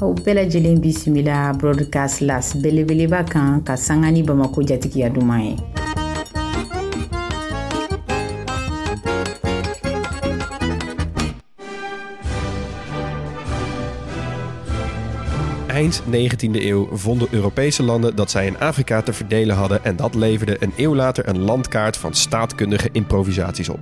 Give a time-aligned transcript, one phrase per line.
[0.00, 0.14] Aw
[0.80, 5.10] bisimila broadcast las belebeleba kan ka sanga ni bamako jatigiya
[15.66, 20.14] Eind 19e eeuw vonden Europese landen dat zij in Afrika te verdelen hadden en dat
[20.14, 23.80] leverde een eeuw later een landkaart van staatkundige improvisaties op.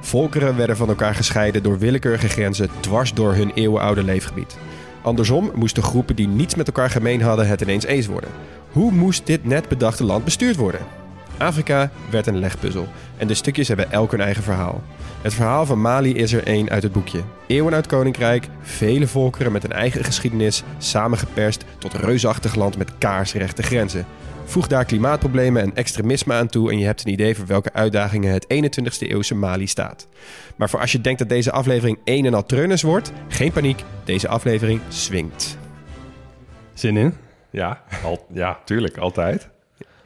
[0.00, 4.56] Volkeren werden van elkaar gescheiden door willekeurige grenzen dwars door hun eeuwenoude leefgebied.
[5.06, 8.30] Andersom moesten groepen die niets met elkaar gemeen hadden het ineens eens worden.
[8.72, 10.80] Hoe moest dit net bedachte land bestuurd worden?
[11.38, 14.82] Afrika werd een legpuzzel en de stukjes hebben elk hun eigen verhaal.
[15.22, 17.22] Het verhaal van Mali is er één uit het boekje.
[17.46, 24.06] Eeuwenoud koninkrijk, vele volkeren met een eigen geschiedenis, samengeperst tot reusachtig land met kaarsrechte grenzen.
[24.48, 28.32] Voeg daar klimaatproblemen en extremisme aan toe en je hebt een idee voor welke uitdagingen
[28.32, 30.08] het 21ste eeuwse Mali staat.
[30.56, 33.82] Maar voor als je denkt dat deze aflevering een en al treunens wordt, geen paniek,
[34.04, 35.58] deze aflevering swingt.
[36.74, 37.14] Zin in?
[37.50, 39.48] Ja, al, ja, tuurlijk, altijd.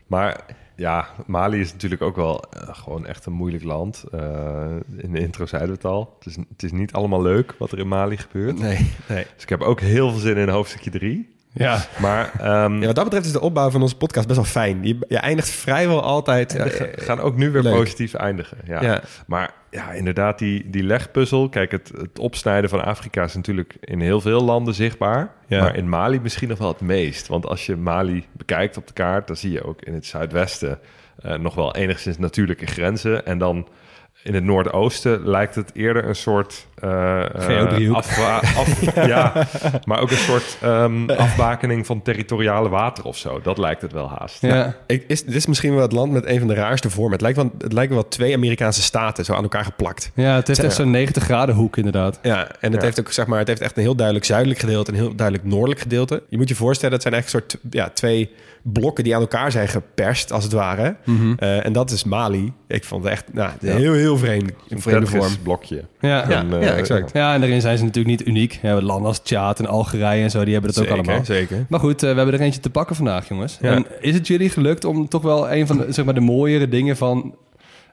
[0.07, 0.41] Maar
[0.77, 4.05] ja, Mali is natuurlijk ook wel eh, gewoon echt een moeilijk land.
[4.13, 6.17] Eh, in de intro zeiden we het al.
[6.19, 8.59] Het is, het is niet allemaal leuk wat er in Mali gebeurt.
[8.59, 9.27] Nee, nee.
[9.35, 11.39] Dus ik heb ook heel veel zin in hoofdstukje 3.
[11.53, 11.85] Ja.
[12.01, 14.79] Maar ehm, Ja, wat dat betreft is de opbouw van onze podcast best wel fijn.
[14.83, 16.53] Je, je eindigt vrijwel altijd...
[16.53, 17.75] we eh, ga- gaan ook nu weer leuk.
[17.75, 18.57] positief eindigen.
[18.65, 18.83] Ja.
[18.83, 19.01] Ja.
[19.27, 21.49] Maar ja, inderdaad, die, die legpuzzel.
[21.49, 25.33] Kijk, het, het opsnijden van Afrika is natuurlijk in heel veel landen zichtbaar.
[25.47, 25.63] Ja.
[25.63, 27.27] Maar in Mali misschien nog wel het meest.
[27.27, 30.79] Want als je Mali bekijkt op de kaart, dan zie je ook in het zuidwesten
[31.23, 33.27] eh, nog wel enigszins natuurlijke grenzen.
[33.27, 33.69] En dan
[34.23, 36.67] in het noordoosten lijkt het eerder een soort...
[37.95, 39.47] afwa- af- ja,
[39.85, 43.41] maar ook een soort ehm, afbakening van territoriale water of zo.
[43.43, 44.41] Dat lijkt het wel haast.
[44.43, 44.77] Ja.
[44.87, 47.13] Ik, is, dit is misschien wel het land met een van de raarste vormen.
[47.13, 50.11] Het lijkt wel, het lijkt wel twee Amerikaanse staten zo aan elkaar geplakt.
[50.15, 52.19] Ja, het heeft echt zo'n 90 graden hoek inderdaad.
[52.23, 52.87] Ja, en het Ja.
[52.87, 55.15] heeft ook zeg maar, het heeft echt een heel duidelijk zuidelijk gedeelte en een heel
[55.15, 56.23] duidelijk noordelijk gedeelte.
[56.29, 58.31] Je moet je voorstellen, dat zijn eigenlijk soort ja, twee
[58.63, 60.97] blokken die aan elkaar zijn geperst, als het ware.
[61.05, 61.33] Mhm.
[61.39, 62.53] Eh, en dat is Mali.
[62.69, 65.33] Ik vond het echt nou, een heel, heel vreemd, een vreemde vorm.
[65.43, 65.85] Blokje.
[66.01, 66.29] Ja.
[66.31, 67.13] En, ja, exact.
[67.13, 68.59] Ja, en daarin zijn ze natuurlijk niet uniek.
[68.63, 71.25] Ja, landen als Tjaad en Algerije en zo, die hebben dat Zeker, ook allemaal.
[71.25, 71.67] zeker.
[71.69, 73.59] Maar goed, eh, we hebben er eentje te pakken vandaag, jongens.
[73.61, 73.73] Ja.
[73.73, 76.69] En is het jullie gelukt om toch wel een van de, zeg maar, de mooiere
[76.69, 77.35] dingen van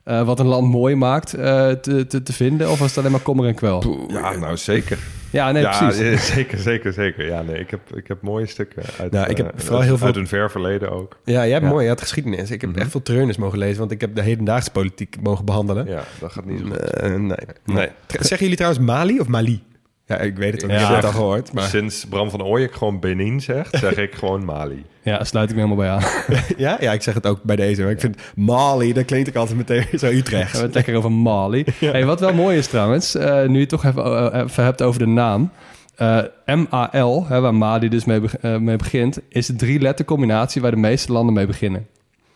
[0.03, 2.71] eh, wat een land mooi maakt eh, te, te, te vinden?
[2.71, 4.05] Of was het alleen maar kommer en kwel?
[4.07, 4.97] Ja, nou zeker.
[5.31, 6.25] Ja, nee, ja, precies.
[6.33, 7.25] zeker, zeker, zeker.
[7.25, 9.87] Ja, nee, ik heb, ik heb mooie stukken uit, Nou, ik heb eh, vooral uit-
[9.87, 11.17] heel veel- uit een ver verleden ook.
[11.23, 11.69] Ja, jij hebt Ja.
[11.69, 12.51] mooi, je had geschiedenis.
[12.51, 12.79] Ik heb Mhm.
[12.79, 15.85] echt veel treuners mogen lezen, want ik heb de hedendaagse politiek mogen behandelen.
[15.87, 16.77] Ja, dat gaat niet zo goed.
[16.77, 17.37] Eh, nee.
[17.65, 17.89] nee.
[18.07, 19.63] Zeggen jullie trouwens Mali of Mali?
[20.07, 20.79] Ja, ik weet het, want Ja.
[20.79, 21.53] ik heb het al gehoord.
[21.53, 21.63] Maar...
[21.63, 24.85] Sinds Bram van Ooyek gewoon Benin zegt, zeg ik gewoon Mali.
[25.01, 26.43] Ja, sluit ik me helemaal bij aan.
[26.57, 27.81] Ja, ja, ik zeg het ook bij deze.
[27.81, 30.43] Maar ik vind Mali, dat klinkt ook altijd meteen zo We Utrecht.
[30.51, 31.63] hebben het lekker over Mali.
[31.79, 34.81] Hey, wat wel mooi is trouwens, eh, nu je het toch even, eh, even hebt
[34.81, 35.51] over de naam.
[35.95, 40.05] Eh, MAL, hè, waar Mali dus mee, beg- eh, mee begint, is de drie letter
[40.05, 41.87] combinatie waar de meeste landen mee beginnen.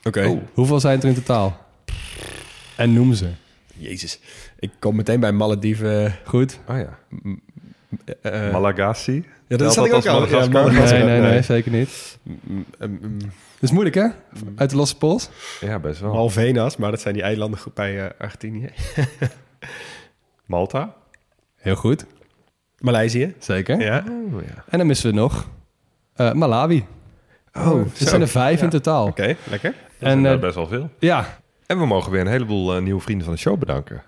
[0.04, 0.40] Oké.
[0.54, 1.58] Hoeveel zijn het er in totaal?
[2.76, 3.28] En noem ze.
[3.78, 4.20] Jezus.
[4.60, 6.16] Ik kom meteen bij Malediven.
[6.26, 6.60] Goed?
[6.70, 6.98] Oh ja.
[8.22, 9.24] Eh, Malagasy.
[9.48, 10.72] ja, dat zat ik dat ook al.
[10.72, 12.20] Ja, Nee, nee, nee, zeker niet.
[12.24, 12.66] Mm, mm,
[13.02, 13.30] mm, Dat
[13.70, 14.08] is moeilijk, hè?
[14.56, 15.30] Uit de losse pols.
[15.60, 16.14] Ja, best wel.
[16.14, 18.70] Malvenas, maar dat zijn die eilanden goed bij eh, Argentinië.
[20.46, 20.94] Malta?
[21.56, 22.06] Heel goed.
[22.80, 23.34] Maleisië.
[23.40, 23.80] Zeker.
[23.82, 24.04] Ja.
[24.08, 24.64] Oh ja.
[24.70, 25.50] En dan missen we nog
[26.16, 26.86] eh, Malawi.
[27.54, 29.08] Oh, Er zijn er vijf in totaal.
[29.08, 29.72] Oké, lekker.
[30.00, 30.90] Dat En, zijn eh, best wel veel.
[31.00, 34.04] Ja, En we mogen weer een heleboel nieuwe vrienden van de show bedanken.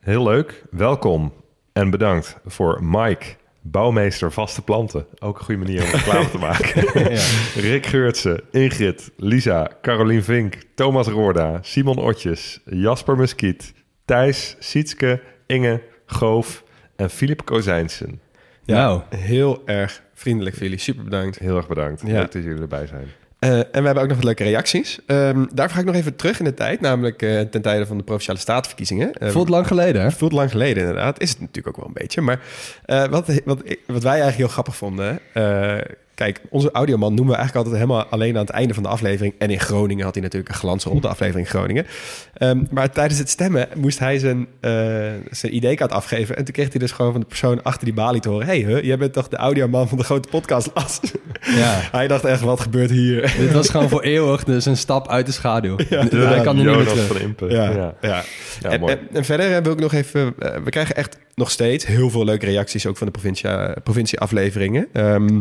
[0.00, 1.32] Heel leuk, welkom
[1.74, 3.24] en bedankt voor Mike,
[3.60, 5.06] bouwmeester vaste planten.
[5.18, 6.82] Ook een goede manier om reclame te maken.
[7.70, 13.72] Rick Geurtsen, Ingrid, Lisa, Carolien Vink, Thomas Roorda, Simon Otjes, Jasper Muskiet,
[14.04, 16.64] Thijs, Sietske, Inge, Goof
[16.96, 18.20] en Filip Kozijnsen.
[18.64, 19.02] Ja, Nou.
[19.16, 20.78] heel erg vriendelijk voor jullie.
[20.78, 21.38] Super bedankt.
[21.38, 22.02] Heel erg bedankt.
[22.06, 22.12] Ja.
[22.18, 23.06] Leuk dat jullie erbij zijn.
[23.44, 24.98] Eh, en we hebben ook nog wat leuke reacties.
[25.06, 27.96] Ehm, daarvoor ga ik nog even terug in de tijd, namelijk eh, ten tijde van
[27.96, 29.12] de Provinciale Statenverkiezingen.
[29.12, 30.10] Eh, voelt lang geleden, hè?
[30.10, 31.20] voelt lang geleden inderdaad.
[31.20, 32.20] Is het natuurlijk ook wel een beetje.
[32.20, 32.40] Maar
[32.84, 35.18] eh, wat, wat, wat wij eigenlijk heel grappig vonden...
[36.14, 39.34] Kijk, onze audioman noemen we eigenlijk altijd helemaal alleen aan het einde van de aflevering.
[39.38, 41.86] En in Groningen had hij natuurlijk een glansrol, de aflevering Groningen.
[42.34, 44.72] Ehm, maar tijdens het stemmen moest hij zijn, eh
[45.30, 46.36] zijn ID-kaart afgeven.
[46.36, 48.46] En toen kreeg hij dus gewoon van de persoon achter die balie te horen...
[48.46, 51.00] hey, huh, jij bent toch de audioman van de grote podcast Las?
[51.40, 51.80] Ja.
[51.98, 53.34] hij dacht echt, wat gebeurt hier?
[53.38, 55.76] Dit was gewoon voor eeuwig dus een stap uit de schaduw.
[55.76, 57.52] Hij kan er niet meer terug.
[57.52, 57.94] Ja, Ja.
[58.00, 58.22] ja.
[58.60, 58.92] Ja, en, mooi.
[58.92, 60.34] en, en verder eh, wil ik nog even...
[60.38, 62.86] eh, we krijgen echt nog steeds heel veel leuke reacties...
[62.86, 64.88] ook van de provincie, eh, provincie-afleveringen.
[64.92, 65.40] Ehm,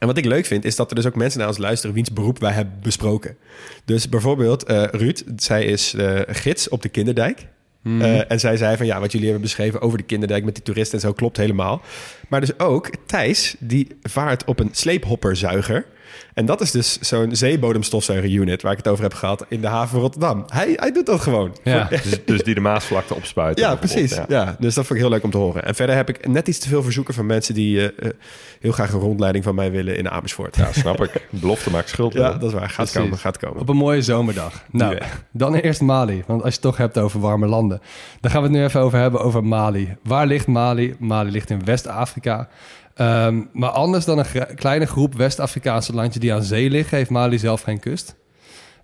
[0.00, 1.94] en wat ik leuk vind, is dat er dus ook mensen naar ons luisteren...
[1.94, 3.36] wiens beroep wij hebben besproken.
[3.84, 7.46] Dus bijvoorbeeld eh, Ruud, zij is eh, gids op de Kinderdijk...
[7.82, 10.62] Eh, en zij zei van ja, wat jullie hebben beschreven over de kinderdijk met die
[10.62, 11.82] toeristen en zo klopt helemaal.
[12.28, 15.86] Maar dus ook Thijs, die vaart op een sleephopperzuiger.
[16.34, 19.88] En dat is dus zo'n zeebodemstofzuiger-unit waar ik het over heb gehad in de haven
[19.88, 20.44] van Rotterdam.
[20.48, 21.56] Hij, hij doet dat gewoon.
[21.64, 21.88] Ja.
[21.88, 23.64] Dus, dus die de Maasvlakte opspuiten.
[23.64, 24.14] Ja, precies.
[24.14, 24.24] ja.
[24.28, 24.56] Ja.
[24.58, 25.64] dus dat vond ik heel leuk om te horen.
[25.64, 28.12] En verder heb ik net iets te veel verzoeken van mensen die eh, eh,
[28.60, 30.56] heel graag een rondleiding van mij willen in Amersfoort.
[30.56, 31.26] Ja, snap ik.
[31.30, 32.12] Belofte maakt schuld.
[32.12, 32.68] Ja, dat is waar.
[32.68, 32.94] Gaat Precies.
[32.94, 33.60] komen, gaat komen.
[33.60, 34.64] Op een mooie zomerdag.
[34.70, 35.00] Nou, Ja.
[35.32, 36.22] dan eerst Mali.
[36.26, 37.80] Want als je het toch hebt over warme landen.
[38.20, 39.96] Dan gaan we het nu even over hebben over Mali.
[40.02, 40.94] Waar ligt Mali?
[40.98, 42.48] Mali ligt in West-Afrika.
[42.94, 46.96] Ehm, maar anders dan een kleine groep West-Afrikaanse landjes die aan zee liggen...
[46.96, 48.14] heeft Mali zelf geen kust.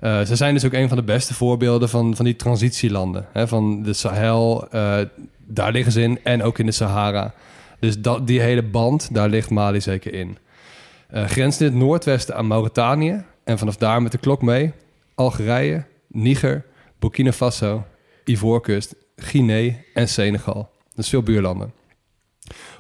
[0.01, 3.27] Eh, ze zijn dus ook een van de beste voorbeelden van, van die transitielanden.
[3.33, 4.99] Hè, van de Sahel, eh,
[5.47, 6.19] daar liggen ze in.
[6.23, 7.35] En ook in de Sahara.
[7.81, 10.39] Dus dat, die hele band, daar ligt Mali zeker in.
[11.09, 13.25] Eh grenst in het noordwesten aan Mauritanië.
[13.45, 14.73] En vanaf daar met de klok mee
[15.15, 16.65] Algerije, Niger,
[16.99, 17.85] Burkina Faso,
[18.25, 20.71] Ivoorkust, Guinea en Senegal.
[20.95, 21.73] Dus veel buurlanden.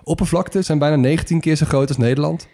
[0.04, 2.48] Oppervlakte zijn bijna 19 keer zo groot als Nederland.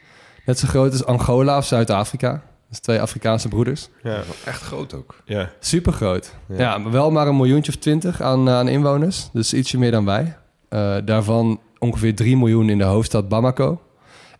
[0.47, 2.43] Net zo groot als Angola of Zuid-Afrika.
[2.69, 3.88] Dus twee Afrikaanse broeders.
[4.03, 5.17] Ja, Echt groot ook.
[5.25, 5.50] ja.
[5.61, 6.35] Super groot.
[6.49, 6.79] Ja.
[6.79, 9.29] maar wel maar een miljoentje of twintig aan, aan inwoners.
[9.32, 10.37] Dus ietsje meer dan wij.
[10.69, 13.81] Eh, daarvan ongeveer 3 miljoen in de hoofdstad Bamako.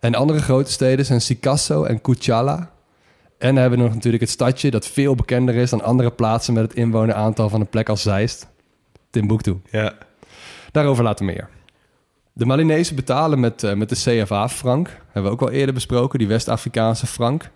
[0.01, 2.71] En andere grote steden zijn Sikasso en Kuchala.
[3.39, 6.55] En dan hebben we nog natuurlijk het stadje dat veel bekender is dan andere plaatsen
[6.55, 8.47] met het inwoneraantal van een plek als Zeist.
[9.11, 9.61] Timbuktu.
[9.71, 9.93] ja.
[10.71, 11.49] Daarover later meer.
[12.32, 14.88] De Malinezen betalen met, eh, met de CFA-frank.
[15.05, 17.50] Hebben we ook al eerder besproken, die West-Afrikaanse frank.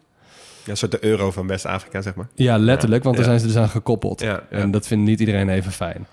[0.64, 2.28] Ja, een soort de euro van West-Afrika, zeg maar.
[2.34, 3.30] Ja, letterlijk, want daar Ja.
[3.30, 4.20] zijn ze dus aan gekoppeld.
[4.20, 4.56] Ja, ja.
[4.56, 6.06] En dat vindt niet iedereen even fijn.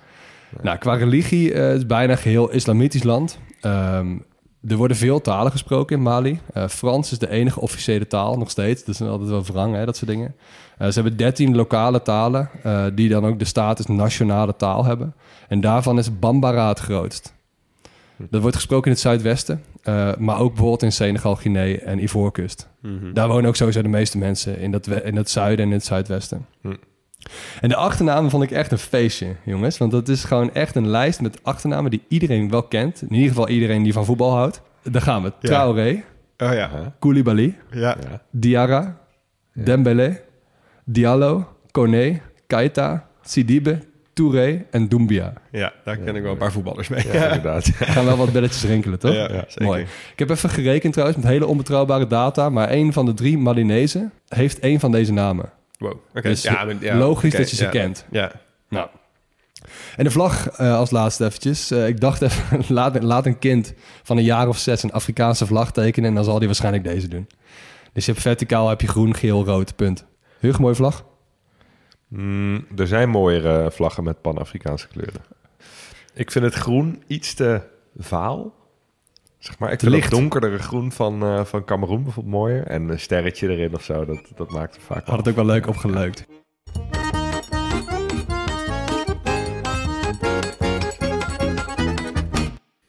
[0.62, 3.40] Nou, qua religie is het bijna geheel islamitisch land.
[3.62, 4.18] Ehm,
[4.68, 6.40] er worden veel talen gesproken in Mali.
[6.54, 8.84] Eh, Frans is de enige officiële taal, nog steeds.
[8.84, 10.36] Dat is altijd wel wrang, hè, dat soort dingen.
[10.80, 12.50] Ze hebben 13 lokale talen,
[12.96, 15.16] die dan ook de status nationale taal hebben.
[15.48, 17.34] En daarvan is Bambara het grootst.
[18.30, 22.70] Dat wordt gesproken in het zuidwesten, eh, maar ook bijvoorbeeld in Senegal, Guinea en Ivoorkust.
[23.14, 25.86] Daar wonen ook sowieso de meeste mensen in, dat in het zuiden en in het
[25.86, 26.46] zuidwesten.
[27.62, 29.78] En de achternamen vond ik echt een feestje, jongens.
[29.78, 33.02] Want dat is gewoon echt een lijst met achternamen die iedereen wel kent.
[33.02, 34.62] In ieder geval iedereen die van voetbal houdt.
[34.82, 35.32] Daar gaan we.
[35.40, 35.48] Ja.
[35.50, 36.04] Traoré,
[36.38, 36.94] Oh ja.
[37.00, 37.98] Koulibaly, Ja.
[38.32, 38.98] Diarra,
[39.54, 40.22] Dembele,
[40.86, 43.80] Diallo, Kone, Keita, Sidibe,
[44.14, 45.34] Touré en Doumbia.
[45.52, 47.06] Ja, daar ken ik wel een paar voetballers mee.
[47.12, 47.66] Ja, inderdaad.
[47.66, 49.14] Er gaan wel wat belletjes rinkelen, toch?
[49.14, 49.64] Ja, ja, zeker.
[49.64, 49.82] Mooi.
[50.12, 52.50] Ik heb even gerekend trouwens met hele onbetrouwbare data.
[52.50, 55.50] Maar één van de drie Malinezen heeft één van deze namen.
[55.78, 55.94] Wow.
[56.16, 56.22] Oké.
[56.22, 57.70] Dus Ja, maar- logisch dat je ze ja.
[57.70, 58.06] kent.
[58.12, 58.32] Ja.
[58.70, 58.88] Nou.
[59.96, 61.72] En de vlag eh, als laatste eventjes.
[61.72, 63.74] Eh, ik dacht even, laat, laat een kind
[64.04, 66.10] van een jaar of zes een Afrikaanse vlag tekenen...
[66.10, 67.28] en dan zal hij waarschijnlijk deze doen.
[67.94, 70.06] Dus je hebt verticaal heb je groen, geel, rood, punt.
[70.40, 71.06] Heel mooie vlag.
[72.16, 75.22] Mm, er zijn mooiere vlaggen met Pan-Afrikaanse kleuren.
[76.14, 77.62] Ik vind het groen iets te
[77.98, 78.54] vaal.
[79.38, 80.10] Zeg maar, ik vind licht.
[80.10, 82.68] het donkerdere groen van, eh van Cameroen bijvoorbeeld mooier.
[82.68, 85.46] En een sterretje erin of zo, dat, dat maakt het vaak Had het ook wel
[85.46, 86.26] leuk opgeleukt.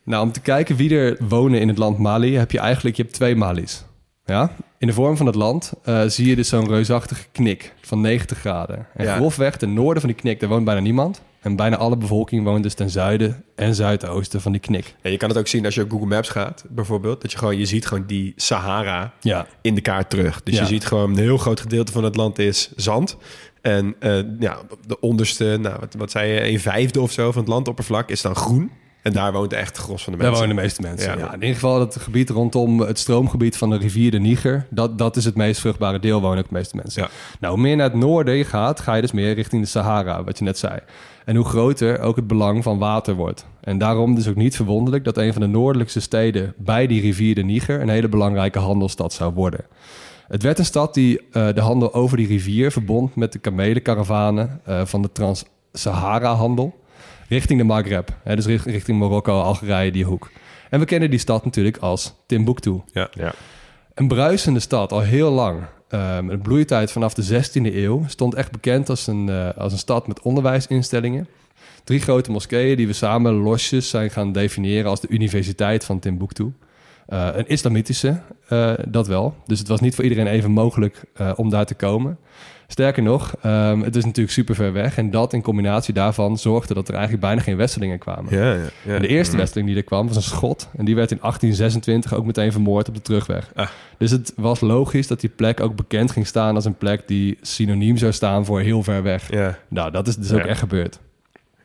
[0.04, 3.02] Nou, om te kijken wie er wonen in het land Mali, heb je eigenlijk je
[3.02, 3.84] hebt twee Mali's.
[4.26, 4.50] Ja?
[4.78, 8.38] In de vorm van het land eh, zie je dus zo'n reusachtige knik van 90
[8.38, 8.86] graden.
[8.94, 9.14] En Ja.
[9.16, 11.22] grofweg ten noorden van die knik, daar woont bijna niemand.
[11.40, 14.94] En bijna alle bevolking woont dus ten zuiden en zuidoosten van die knik.
[15.02, 17.22] Ja, je kan het ook zien als je op Google Maps gaat, bijvoorbeeld.
[17.22, 20.42] Dat je gewoon, je ziet gewoon die Sahara Ja, in de kaart terug.
[20.42, 20.60] Dus Ja.
[20.60, 23.16] je ziet gewoon een heel groot gedeelte van het land is zand.
[23.60, 27.40] En eh, ja, de onderste, nou, wat, wat zei je, een vijfde of zo van
[27.42, 28.70] het landoppervlak is dan groen.
[29.04, 30.46] En daar woont echt gros van de Daar mensen.
[30.46, 31.12] wonen de meeste mensen.
[31.12, 31.18] Ja.
[31.18, 31.26] Ja.
[31.26, 34.66] in ieder geval het gebied rondom het stroomgebied van de rivier de Niger.
[34.70, 37.02] Dat, dat is het meest vruchtbare deel, wonen ook de meeste mensen.
[37.02, 37.08] Ja.
[37.40, 40.24] Nou, hoe meer naar het noorden je gaat, ga je dus meer richting de Sahara,
[40.24, 40.78] wat je net zei.
[41.24, 43.46] En hoe groter ook het belang van water wordt.
[43.60, 47.34] En daarom dus ook niet verwonderlijk dat een van de noordelijkste steden bij die rivier
[47.34, 49.60] de Niger een hele belangrijke handelsstad zou worden.
[50.28, 54.60] Het werd een stad die eh, de handel over die rivier verbond met de kamelenkaravanen
[54.64, 56.82] eh, van de Trans-Sahara-handel
[57.28, 58.08] richting de Maghreb.
[58.22, 60.30] Hè, dus richt- richting Marokko, Algerije, die hoek.
[60.70, 62.80] En we kennen die stad natuurlijk als Timbuktu.
[62.92, 63.08] Ja.
[63.14, 63.34] Ja.
[63.94, 65.62] Een bruisende stad, al heel lang.
[65.90, 68.04] Um, een bloeitijd vanaf de 16e eeuw.
[68.06, 71.28] Stond echt bekend als een, uh, als een stad met onderwijsinstellingen.
[71.84, 76.52] Drie grote moskeeën die we samen losjes zijn gaan definiëren als de Universiteit van Timbuktu.
[77.08, 79.34] Uh, een islamitische, uh, dat wel.
[79.46, 82.18] Dus het was niet voor iedereen even mogelijk uh, om daar te komen.
[82.66, 84.98] Sterker nog, um, het is natuurlijk super ver weg.
[84.98, 88.36] En dat in combinatie daarvan zorgde dat er eigenlijk bijna geen westerlingen kwamen.
[88.36, 88.98] Ja, ja, ja.
[88.98, 90.68] De eerste westeling die er kwam was een schot.
[90.76, 93.50] En die werd in 1826 ook meteen vermoord op de terugweg.
[93.54, 93.68] Ah.
[93.98, 97.38] Dus het was logisch dat die plek ook bekend ging staan als een plek die
[97.42, 99.30] synoniem zou staan voor heel ver weg.
[99.68, 100.98] Nou, dat is dus ook echt gebeurd.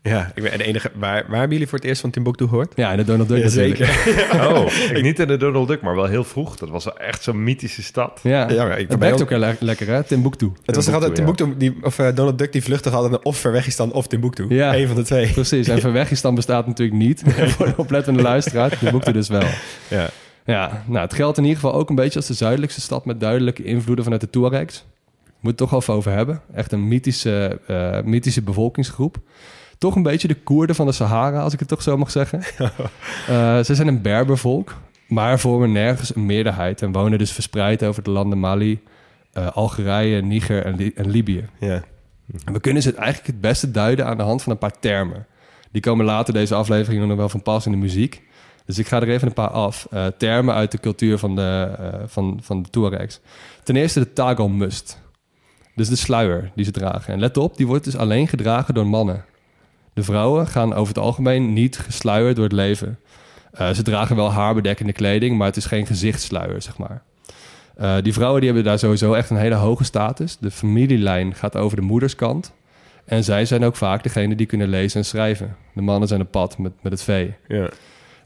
[0.01, 0.91] Ja, ik ben de enige.
[0.93, 2.73] Waar, waar hebben jullie voor het eerst van Timbuktu gehoord?
[2.75, 3.87] Ja, in de Donald Duck Ja, zeker.
[4.51, 6.57] Oh, ik niet in de Donald Duck, maar wel heel vroeg.
[6.57, 8.19] Dat was wel echt zo'n mythische stad.
[8.23, 10.51] Ja, Ja, maar ik- het werkt ook heel le- lekker hè, Timbuktu.
[10.65, 13.91] Het was toch altijd Timbuktu, die, of eh, Donald Duck die vluchtig hadden of Verwegistan
[13.91, 14.45] of Timbuktu.
[14.49, 14.75] Ja.
[14.75, 15.31] Eén van de twee.
[15.31, 17.23] Precies, en Verwegistan bestaat natuurlijk niet.
[17.55, 19.47] voor de oplettende luisteraar, Timbuktu dus wel.
[19.87, 20.09] Ja.
[20.45, 23.19] Ja, nou, het geldt in ieder geval ook een beetje als de zuidelijkste stad met
[23.19, 24.85] duidelijke invloeden vanuit de Tuaregs.
[25.39, 26.41] Moet het toch wel even over hebben.
[26.53, 29.17] Echt een mythische, eh, mythische bevolkingsgroep.
[29.79, 32.41] Toch een beetje de Koerden van de Sahara, als ik het toch zo mag zeggen.
[33.27, 34.75] Eh, ze zijn een Berbervolk,
[35.07, 38.79] maar vormen nergens een meerderheid en wonen dus verspreid over de landen Mali,
[39.33, 41.45] eh, Algerije, Niger en, Li- en Libië.
[42.45, 44.79] En we kunnen ze het eigenlijk het beste duiden aan de hand van een paar
[44.79, 45.25] termen.
[45.71, 48.21] Die komen later deze aflevering nog wel van pas in de muziek.
[48.65, 49.87] Dus ik ga er even een paar af.
[49.91, 53.19] Eh, termen uit de cultuur van de, eh, van, van de Tuaregs.
[53.63, 55.01] Ten eerste de tagalmust.
[55.75, 57.13] Dus de sluier die ze dragen.
[57.13, 59.25] En let op, die wordt dus alleen gedragen door mannen.
[59.93, 62.99] De vrouwen gaan over het algemeen niet gesluierd door het leven.
[63.51, 67.03] Eh, ze dragen wel haarbedekkende kleding, maar het is geen gezichtssluier, zeg maar.
[67.75, 70.37] Eh, die vrouwen die hebben daar sowieso echt een hele hoge status.
[70.37, 72.53] De familielijn gaat over de moederskant.
[73.05, 75.55] En zij zijn ook vaak degene die kunnen lezen en schrijven.
[75.73, 77.33] De mannen zijn op pad met, met het vee.
[77.47, 77.69] Ja.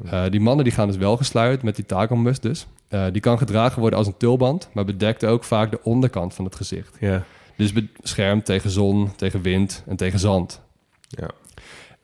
[0.06, 2.68] Eh, die mannen die gaan dus wel gesluierd met die takelmus dus.
[3.12, 6.56] Die kan gedragen worden als een tulband, maar bedekt ook vaak de onderkant van het
[6.56, 6.98] gezicht.
[7.00, 7.24] Ja.
[7.58, 10.62] Dus beschermd tegen zon, tegen wind en tegen zand.
[11.08, 11.30] Ja.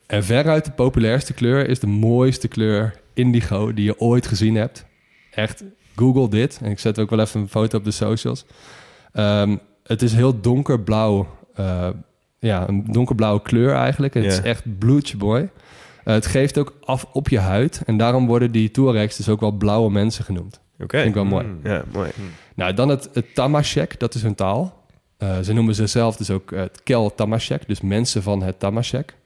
[0.09, 4.85] En veruit de populairste kleur is de mooiste kleur indigo die je ooit gezien hebt.
[5.31, 5.63] Echt,
[5.95, 6.59] google dit.
[6.63, 8.45] En ik zet ook wel even een foto op de socials.
[9.13, 11.27] Ehm, het is heel donkerblauw.
[11.55, 11.89] eh,
[12.39, 14.13] ja, een donkerblauwe kleur eigenlijk.
[14.13, 15.49] Het is echt bloedje mooi.
[16.03, 17.81] Eh, het geeft ook af op je huid.
[17.85, 20.59] En daarom worden die Tuaregs dus ook wel blauwe mensen genoemd.
[20.79, 20.97] Oké.
[20.97, 21.45] Vind ik wel mooi.
[21.63, 22.09] Ja, mooi.
[22.55, 24.85] Nou, dan het, het Tamashek, dat is hun taal.
[25.17, 29.17] Eh, ze noemen zichzelf dus ook het Kel Tamashek, dus mensen van het Tamashek.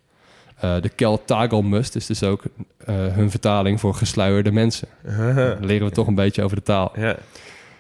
[0.59, 2.43] Eh, de Kel Tagalmust is dus ook
[2.85, 4.87] eh, hun vertaling voor gesluierde mensen.
[5.17, 6.91] Dan leren we toch een beetje over de taal.
[6.95, 7.15] Ja.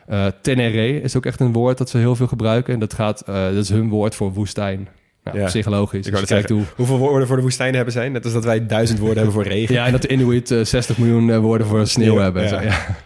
[0.07, 2.73] Eh Tenere is ook echt een woord dat ze heel veel gebruiken.
[2.73, 4.87] En dat, gaat, dat is hun woord voor woestijn.
[5.23, 5.45] Nou, Ja.
[5.45, 6.07] psychologisch.
[6.07, 6.25] Ik hoe...
[6.25, 8.11] zeggen, hoeveel woorden voor de woestijn hebben zijn?
[8.11, 9.75] Net als dat wij duizend woorden hebben voor regen.
[9.75, 12.43] Ja, en dat de Inuit eh, 60 miljoen woorden voor sneeuw Ja, hebben.
[12.43, 12.59] en ja.
[12.61, 12.85] Zo, ja.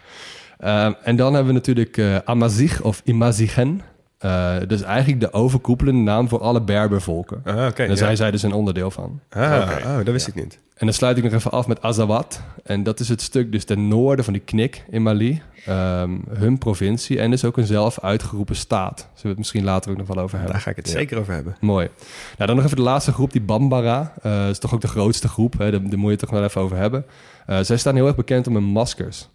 [0.85, 3.81] Ehm, en dan hebben we natuurlijk eh Amazigh of Imazigen.
[4.17, 7.41] Eh dus eigenlijk de overkoepelende naam voor alle Berbervolken.
[7.45, 7.75] Ah, oké.
[7.75, 7.95] Daar ja.
[7.95, 9.19] zijn zij dus een onderdeel van.
[9.29, 10.59] Ah, oh, dat wist ik niet.
[10.77, 12.41] En dan sluit ik nog even af met Azawad.
[12.63, 15.41] En dat is het stuk dus ten noorden van die knik in Mali.
[15.65, 18.99] Ehm, hun provincie en dus ook een zelf uitgeroepen staat.
[18.99, 20.53] Zullen we het misschien later ook nog wel over hebben.
[20.53, 21.57] Daar ga ik het zeker over hebben.
[21.59, 21.89] Mooi.
[22.37, 24.13] Nou, dan nog even de laatste groep, die Bambara.
[24.21, 25.57] Eh, Dat is toch ook de grootste groep.
[25.57, 25.71] Hè?
[25.71, 27.05] Daar, daar moet je het toch wel even over hebben.
[27.45, 29.29] Eh, zij staan heel erg bekend om hun maskers.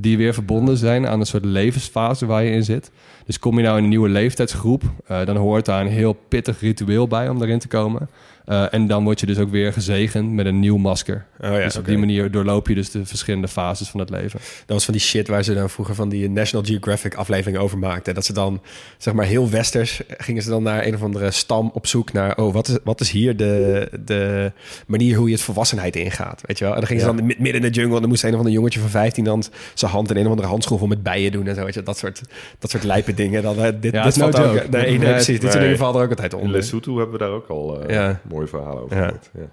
[0.00, 2.90] Die weer verbonden zijn aan een soort levensfase waar je in zit.
[3.26, 6.60] Dus kom je nou in een nieuwe leeftijdsgroep, eh, dan hoort daar een heel pittig
[6.60, 8.08] ritueel bij om daarin te komen.
[8.48, 11.24] Eh, en dan word je dus ook weer gezegend met een nieuw masker.
[11.40, 14.40] Oh ja, dus op die manier doorloop je dus de verschillende fases van het leven.
[14.40, 17.78] Dat was van die shit waar ze dan vroeger van die National Geographic aflevering over
[17.78, 18.14] maakten.
[18.14, 18.60] Dat ze dan,
[18.98, 22.36] zeg maar, heel westers gingen ze dan naar een of andere stam op zoek naar...
[22.36, 24.52] oh, wat is, wat is hier de, de
[24.86, 26.72] manier hoe je het volwassenheid ingaat, weet je wel?
[26.72, 27.16] En dan gingen ze Ja.
[27.16, 27.94] dan mid- midden in de jungle...
[27.94, 29.42] en dan moest een of ander jongetje van 15 dan
[29.74, 30.80] zijn hand in een of andere handschroef...
[30.82, 32.20] om met bijen doen en zo, weet je Dat soort,
[32.58, 33.42] dat soort lijpe dingen.
[33.42, 34.54] Dan, eh, dit Ja, dit no valt er ook...
[34.56, 34.66] joke.
[34.70, 35.26] Nee, nee, Nee, precies.
[35.26, 35.62] Dit soort nee.
[35.62, 36.56] dingen valt er ook altijd In onder.
[36.56, 38.20] Lesotho hebben we daar ook al eh, Ja.
[38.38, 39.04] Mooie verhalen over Ja.
[39.04, 39.30] gehoord.
[39.34, 39.48] Ja.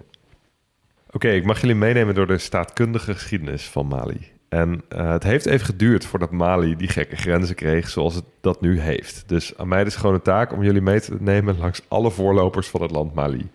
[1.10, 4.32] Oké, ik mag jullie meenemen door de staatkundige geschiedenis van Mali.
[4.48, 8.60] En eh, het heeft even geduurd voordat Mali die gekke grenzen kreeg zoals het dat
[8.60, 9.24] nu heeft.
[9.26, 12.68] Dus aan mij is gewoon een taak om jullie mee te nemen langs alle voorlopers
[12.68, 13.50] van het land Mali.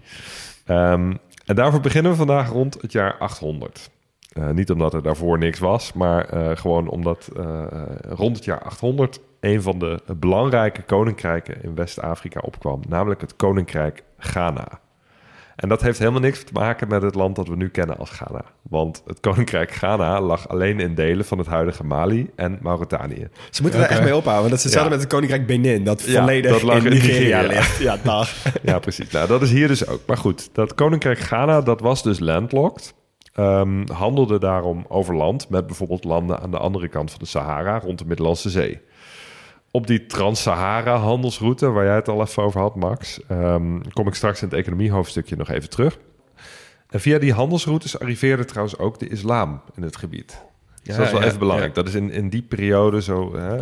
[0.65, 1.13] Ehm,
[1.45, 3.89] en daarvoor beginnen we vandaag rond het jaar 800.
[4.33, 7.29] Eh, niet omdat er daarvoor niks was, maar eh, gewoon omdat
[8.09, 14.03] rond het jaar 800 een van de belangrijke koninkrijken in West-Afrika opkwam, namelijk het koninkrijk
[14.17, 14.79] Ghana.
[15.61, 18.09] En dat heeft helemaal niks te maken met het land dat we nu kennen als
[18.09, 18.43] Ghana.
[18.61, 23.27] Want het koninkrijk Ghana lag alleen in delen van het huidige Mali en Mauritanië.
[23.49, 24.49] Ze moeten er echt mee ophouden.
[24.49, 24.95] Want dat is hetzelfde Ja.
[24.95, 25.83] met het Koninkrijk Benin.
[25.83, 27.77] Dat Ja, volledig dat lag in in Nigeria ligt.
[27.77, 28.29] Ja, dag.
[28.63, 29.11] Ja, precies.
[29.11, 29.99] Nou, dat is hier dus ook.
[30.07, 32.93] Maar goed, dat koninkrijk Ghana, dat was dus landlocked.
[33.33, 37.79] ehm, handelde daarom over land met bijvoorbeeld landen aan de andere kant van de Sahara
[37.79, 38.81] rond de Middellandse Zee.
[39.71, 44.41] Op die Trans-Sahara-handelsroute, waar jij het al even over had, Max, ehm, kom ik straks
[44.41, 45.97] in het economiehoofdstukje nog even terug.
[46.89, 50.41] En via die handelsroutes arriveerde trouwens ook de islam in het gebied.
[50.83, 51.75] Dus dat is wel ja, even belangrijk.
[51.75, 51.81] ja.
[51.81, 53.59] Dat is in, in die periode, zo hè,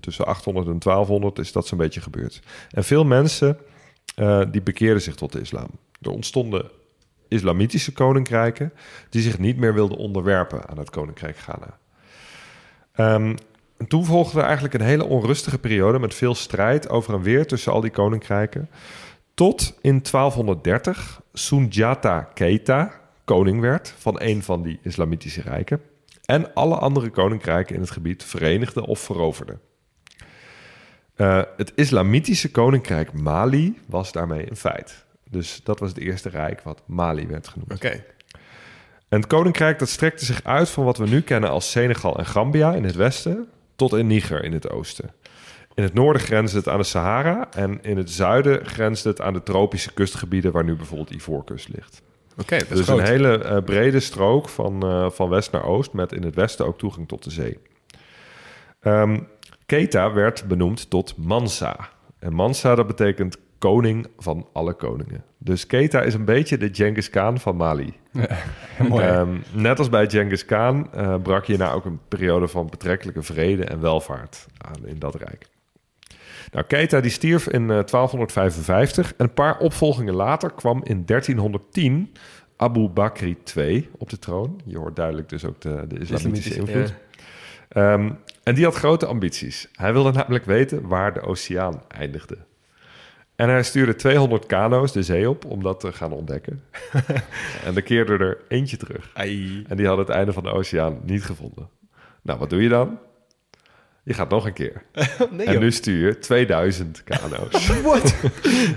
[0.00, 2.40] tussen 800 en 1200, is dat zo'n beetje gebeurd.
[2.70, 3.58] En veel mensen
[4.14, 5.68] eh, die bekeerden zich tot de islam.
[6.00, 6.70] Er ontstonden
[7.28, 8.72] islamitische koninkrijken
[9.10, 11.78] die zich niet meer wilden onderwerpen aan het koninkrijk Ghana.
[12.92, 13.36] Ehm,
[13.82, 17.46] en toen volgde er eigenlijk een hele onrustige periode met veel strijd over en weer
[17.46, 18.70] tussen al die koninkrijken.
[19.34, 25.80] Tot in 1230 Sundiata Keita koning werd van een van die islamitische rijken.
[26.24, 29.58] En alle andere koninkrijken in het gebied verenigde of veroverde.
[31.14, 35.04] Eh, het islamitische koninkrijk Mali was daarmee een feit.
[35.30, 37.72] Dus dat was het eerste rijk wat Mali werd genoemd.
[37.72, 38.04] Oké.
[39.08, 42.26] En het koninkrijk dat strekte zich uit van wat we nu kennen als Senegal en
[42.26, 43.48] Gambia in het westen
[43.88, 45.10] tot in Niger in het oosten.
[45.74, 49.32] In het noorden grensde het aan de Sahara en in het zuiden grensde het aan
[49.32, 52.02] de tropische kustgebieden waar nu bijvoorbeeld Ivoorkust ligt.
[52.38, 52.98] Oké, dat is dus groot.
[52.98, 56.66] een hele eh, brede strook van, eh, van west naar oost met in het westen
[56.66, 57.58] ook toegang tot de zee.
[58.80, 59.18] Ehm
[59.66, 61.88] Keita werd benoemd tot Mansa.
[62.18, 65.24] En Mansa dat betekent koning van alle koningen.
[65.38, 67.94] Dus Keita is een beetje de Genghis Khan van Mali.
[68.88, 69.04] Mooi.
[69.04, 73.64] Ehm, net als bij Genghis Khan eh, brak hierna ook een periode van betrekkelijke vrede
[73.64, 75.46] en welvaart aan in dat rijk.
[76.52, 82.12] Nou, Keita die stierf in eh, 1255 en een paar opvolgingen later kwam in 1310
[82.56, 83.24] Abu Bakr
[83.56, 84.60] II op de troon.
[84.64, 86.94] Je hoort duidelijk dus ook de, de islamitische invloed.
[87.68, 88.10] Ehm,
[88.42, 89.68] en die had grote ambities.
[89.72, 92.38] Hij wilde namelijk weten waar de oceaan eindigde.
[93.42, 96.62] En hij stuurde 200 kano's de zee op om dat te gaan ontdekken.
[97.66, 99.10] en er keerde er eentje terug.
[99.14, 99.64] Ai.
[99.68, 101.68] En die had het einde van de oceaan niet gevonden.
[102.22, 102.98] Nou, wat doe je dan?
[104.02, 104.82] Je gaat nog een keer.
[105.30, 105.62] Nee, en joh.
[105.62, 107.66] nu stuur je 2000 kano's.
[107.82, 108.14] What?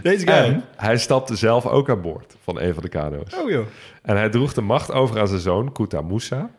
[0.02, 0.36] Deze guy.
[0.36, 3.34] en hij stapte zelf ook aan boord van een van de kano's.
[3.36, 3.66] Oh joh.
[4.02, 6.50] En hij droeg de macht over aan zijn zoon, Kuta Musa.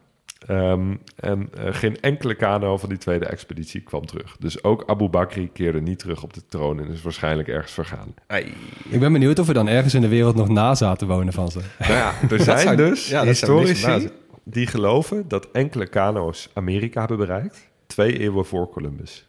[0.46, 4.36] Ehm, en eh, geen enkele kano van die tweede expeditie kwam terug.
[4.38, 8.14] Dus ook Abu Bakr keerde niet terug op de troon en is waarschijnlijk ergens vergaan.
[8.26, 8.54] Ai.
[8.88, 11.60] Ik ben benieuwd of er dan ergens in de wereld nog nazaten wonen van ze.
[11.78, 14.08] Nou ja, er zijn zou- dus ja, historici
[14.44, 17.68] die geloven dat enkele kano's Amerika hebben bereikt.
[17.86, 19.26] Twee eeuwen voor Columbus.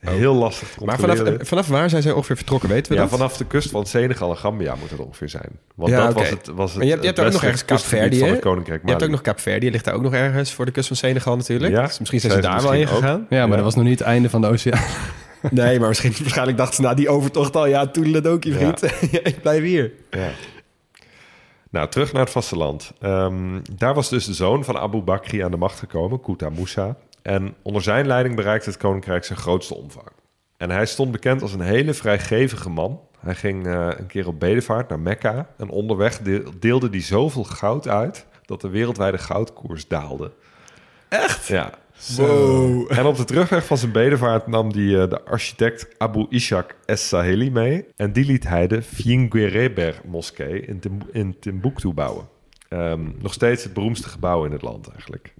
[0.00, 0.84] Heel lastig te.
[0.84, 3.10] Maar vanaf, vanaf waar zijn zij ongeveer vertrokken, weten we ja, dat?
[3.10, 5.48] vanaf de kust van Senegal en Gambia moet het ongeveer zijn.
[5.74, 6.18] Want Ja, dat oké.
[6.20, 8.00] was het, was het Maar je hebt, je hebt het ook nog ergens Kaap kustgebied
[8.02, 8.34] Verdi, van hè?
[8.34, 10.64] het Koninkrijk Je hebt ook nog Kaap Verdi, die ligt daar ook nog ergens voor
[10.64, 11.72] de kust van Senegal natuurlijk.
[11.72, 12.94] Ja, Dus misschien zijn ze zijn ze daar wel in ook.
[12.94, 13.26] gegaan.
[13.28, 13.54] Ja, maar Ja.
[13.54, 14.82] dat was nog niet het einde van de oceaan.
[15.50, 17.66] Nee, maar misschien, waarschijnlijk dachten ze na die overtocht al...
[17.66, 18.80] ja, toedeledokie, vriend.
[19.10, 19.20] Ja.
[19.22, 19.92] ik blijf hier.
[20.10, 20.28] Ja.
[21.70, 22.92] Nou, terug naar het vasteland.
[23.00, 26.96] Ehm, daar was dus de zoon van Abu Bakr aan de macht gekomen, Kuta Musa.
[27.22, 30.08] En onder zijn leiding bereikte het koninkrijk zijn grootste omvang.
[30.56, 33.00] En hij stond bekend als een hele vrijgevige man.
[33.18, 35.48] Hij ging eh, een keer op bedevaart naar Mekka.
[35.56, 38.26] En onderweg deel- deelde hij zoveel goud uit...
[38.44, 40.32] dat de wereldwijde goudkoers daalde.
[41.08, 41.46] Echt?
[41.46, 41.70] Ja.
[42.16, 42.92] Wow.
[42.92, 47.50] En op de terugweg van zijn bedevaart nam hij eh, de architect Abu Ishaq Es-Saheli
[47.50, 47.86] mee.
[47.96, 52.28] En die liet hij de Finguereber moskee in, Tim- in Timbuktu bouwen.
[52.68, 55.34] Ehm, nog steeds het beroemdste gebouw in het land eigenlijk.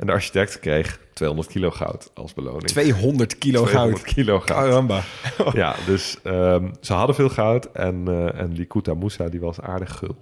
[0.00, 2.66] En de architect kreeg 200 kilo goud als beloning.
[2.66, 4.14] 200 kilo 200 goud.
[4.14, 4.58] kilo goud.
[4.64, 5.02] Caramba.
[5.52, 9.60] Ja, dus ehm, ze hadden veel goud en, eh, en die Kuta Musa die was
[9.60, 10.16] aardig gul.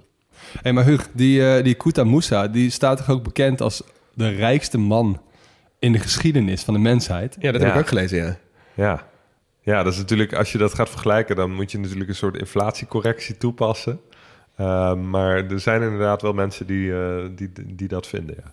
[0.63, 3.83] Hé, maar Hug, die, eh die Kuta Musa, die staat toch ook bekend als
[4.15, 5.21] de rijkste man
[5.79, 7.37] in de geschiedenis van de mensheid?
[7.41, 7.77] Ja, dat heb Ja.
[7.77, 8.37] ik ook gelezen, ja.
[8.75, 9.07] Ja.
[9.61, 12.37] ja, dat is natuurlijk, als je dat gaat vergelijken, dan moet je natuurlijk een soort
[12.37, 14.01] inflatiecorrectie toepassen.
[14.57, 18.35] Ehm, maar er zijn inderdaad wel mensen die, eh, die, die dat vinden.
[18.45, 18.53] Ja.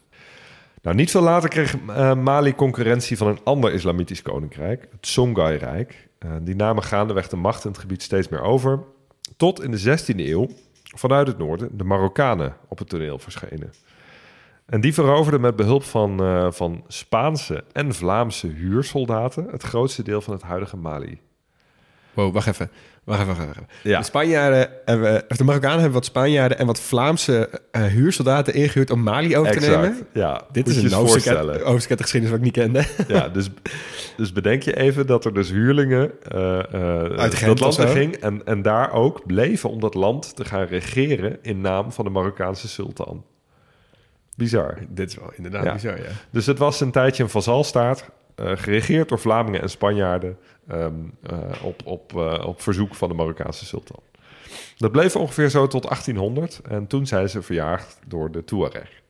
[0.86, 6.10] Nou, niet veel later kreeg eh, Mali concurrentie van een ander islamitisch koninkrijk, het Songhai-rijk.
[6.20, 8.84] Eh, die namen gaandeweg de macht in het gebied steeds meer over.
[9.38, 10.48] Tot in de 16e eeuw
[10.96, 13.74] vanuit het noorden de Marokkanen op het toneel verschenen.
[14.66, 20.22] En die veroverden met behulp van, eh, van Spaanse en Vlaamse huursoldaten het grootste deel
[20.22, 21.22] van het huidige Mali.
[22.14, 22.72] Wow, wacht even.
[23.06, 23.68] Wacht even, wacht even.
[23.84, 23.98] Ja.
[24.00, 28.90] De Spanjaarden, hebben, of de Marokkanen hebben wat Spanjaarden en wat Vlaamse eh, huursoldaten ingehuurd
[28.90, 30.08] om Mali over te nemen.
[30.14, 31.68] Ja, Dit moet is je een eens hoofdstuk uit, voorstellen.
[31.68, 33.06] hoofdstuk uit de geschiedenis wat ik niet kende.
[33.16, 33.50] Ja, dus,
[34.18, 38.42] dus bedenk je even dat er dus huurlingen eh, eh, Uit dat land ging en,
[38.46, 42.68] en daar ook bleven om dat land te gaan regeren in naam van de Marokkaanse
[42.68, 43.24] sultan.
[44.38, 44.78] Bizar.
[44.90, 45.74] Dit is wel inderdaad Ja.
[45.74, 46.10] bizar, ja.
[46.30, 51.82] Dus het was een tijdje een vazalstaat, geregeerd door Vlamingen en Spanjaarden ehm, eh, op,
[51.86, 54.00] op, eh, op verzoek van de Marokkaanse sultan.
[54.78, 59.04] Dat bleef ongeveer zo tot 1800 en toen zijn ze verjaagd door de Tuareg.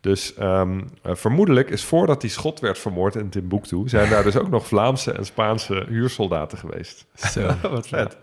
[0.00, 3.88] Dus ehm, eh, vermoedelijk is voordat die schot werd vermoord in Timbuktu...
[3.88, 7.06] zijn daar dus ook nog Vlaamse en Spaanse huursoldaten geweest.
[7.14, 8.16] Zo, wat vet.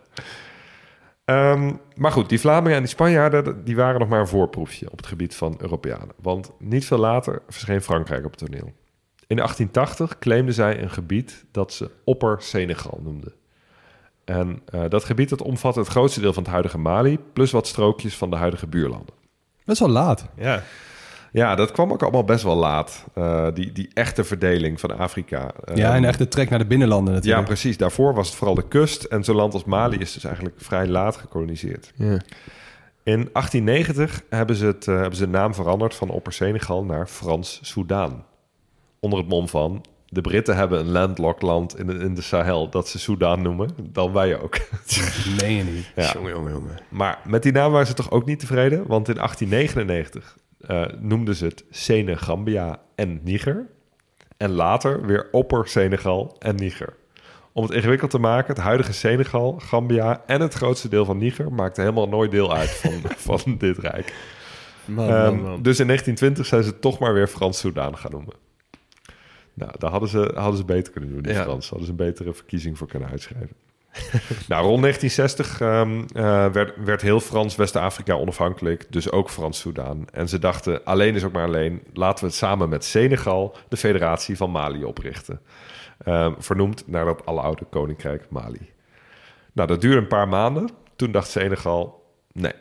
[1.26, 3.64] Ehm, maar goed, die Vlamingen en die Spanjaarden...
[3.64, 6.16] die waren nog maar een voorproefje op het gebied van Europeanen.
[6.22, 8.74] Want niet veel later verscheen Frankrijk op het toneel.
[9.28, 13.34] In 1880 claimden zij een gebied dat ze Opper Senegal noemden.
[14.26, 17.20] En eh, dat gebied dat omvat het grootste deel van het huidige Mali...
[17.34, 19.14] plus wat strookjes van de huidige buurlanden.
[19.64, 20.28] Dat is wel laat.
[20.38, 20.64] Ja.
[21.32, 23.06] Ja, dat kwam ook allemaal best wel laat.
[23.14, 25.52] eh, die, die echte verdeling van Afrika.
[25.74, 27.46] Ja, en echt de trek naar de binnenlanden Ja, natuurlijk.
[27.46, 27.78] precies.
[27.78, 29.04] Daarvoor was het vooral de kust.
[29.04, 31.92] En zo'n land als Mali is dus eigenlijk vrij laat gekoloniseerd.
[31.96, 32.20] Ja.
[33.04, 37.08] In 1890 hebben ze, het, eh, hebben ze de naam veranderd van Opper Senegal naar
[37.08, 38.26] Frans-Soudaan.
[39.06, 39.86] Onder het mom van...
[40.10, 42.70] de Britten hebben een landlocked land in de, in de Sahel...
[42.70, 43.70] dat ze Soudaan noemen.
[43.92, 44.58] Dan wij ook.
[45.42, 45.92] Meen je niet.
[45.96, 46.12] Ja.
[46.14, 46.78] Jongen, jongen, jongen.
[46.90, 48.88] Maar met die naam waren ze toch ook niet tevreden?
[48.88, 53.68] Want in 1899 eh, noemden ze het Senegambia en Niger.
[54.38, 56.94] En later weer Opper Senegal en Niger.
[57.54, 61.54] Om het ingewikkeld te maken, het huidige Senegal, Gambia en het grootste deel van Niger
[61.54, 63.02] maakten helemaal nooit deel uit van,
[63.44, 64.14] van dit rijk.
[64.86, 65.62] Man, Ehm, man, man.
[65.62, 68.34] Dus in 1920 zijn ze toch maar weer Frans-Soudaan gaan noemen.
[69.56, 71.44] Nou, daar hadden ze, hadden ze beter kunnen doen, die Ja.
[71.44, 71.70] Frans.
[71.70, 73.56] Hadden ze een betere verkiezing voor kunnen uitschrijven.
[74.48, 80.06] nou, rond 1960 ehm, eh, werd, werd heel Frans West-Afrika onafhankelijk, dus ook Frans-Soudaan.
[80.12, 83.78] En ze dachten, alleen is ook maar alleen, laten we het samen met Senegal de
[83.78, 85.42] federatie van Mali oprichten.
[85.98, 88.70] Ehm, vernoemd naar dat aloude koninkrijk Mali.
[89.54, 90.70] Nou, dat duurde een paar maanden.
[90.96, 92.54] Toen dacht Senegal, nee.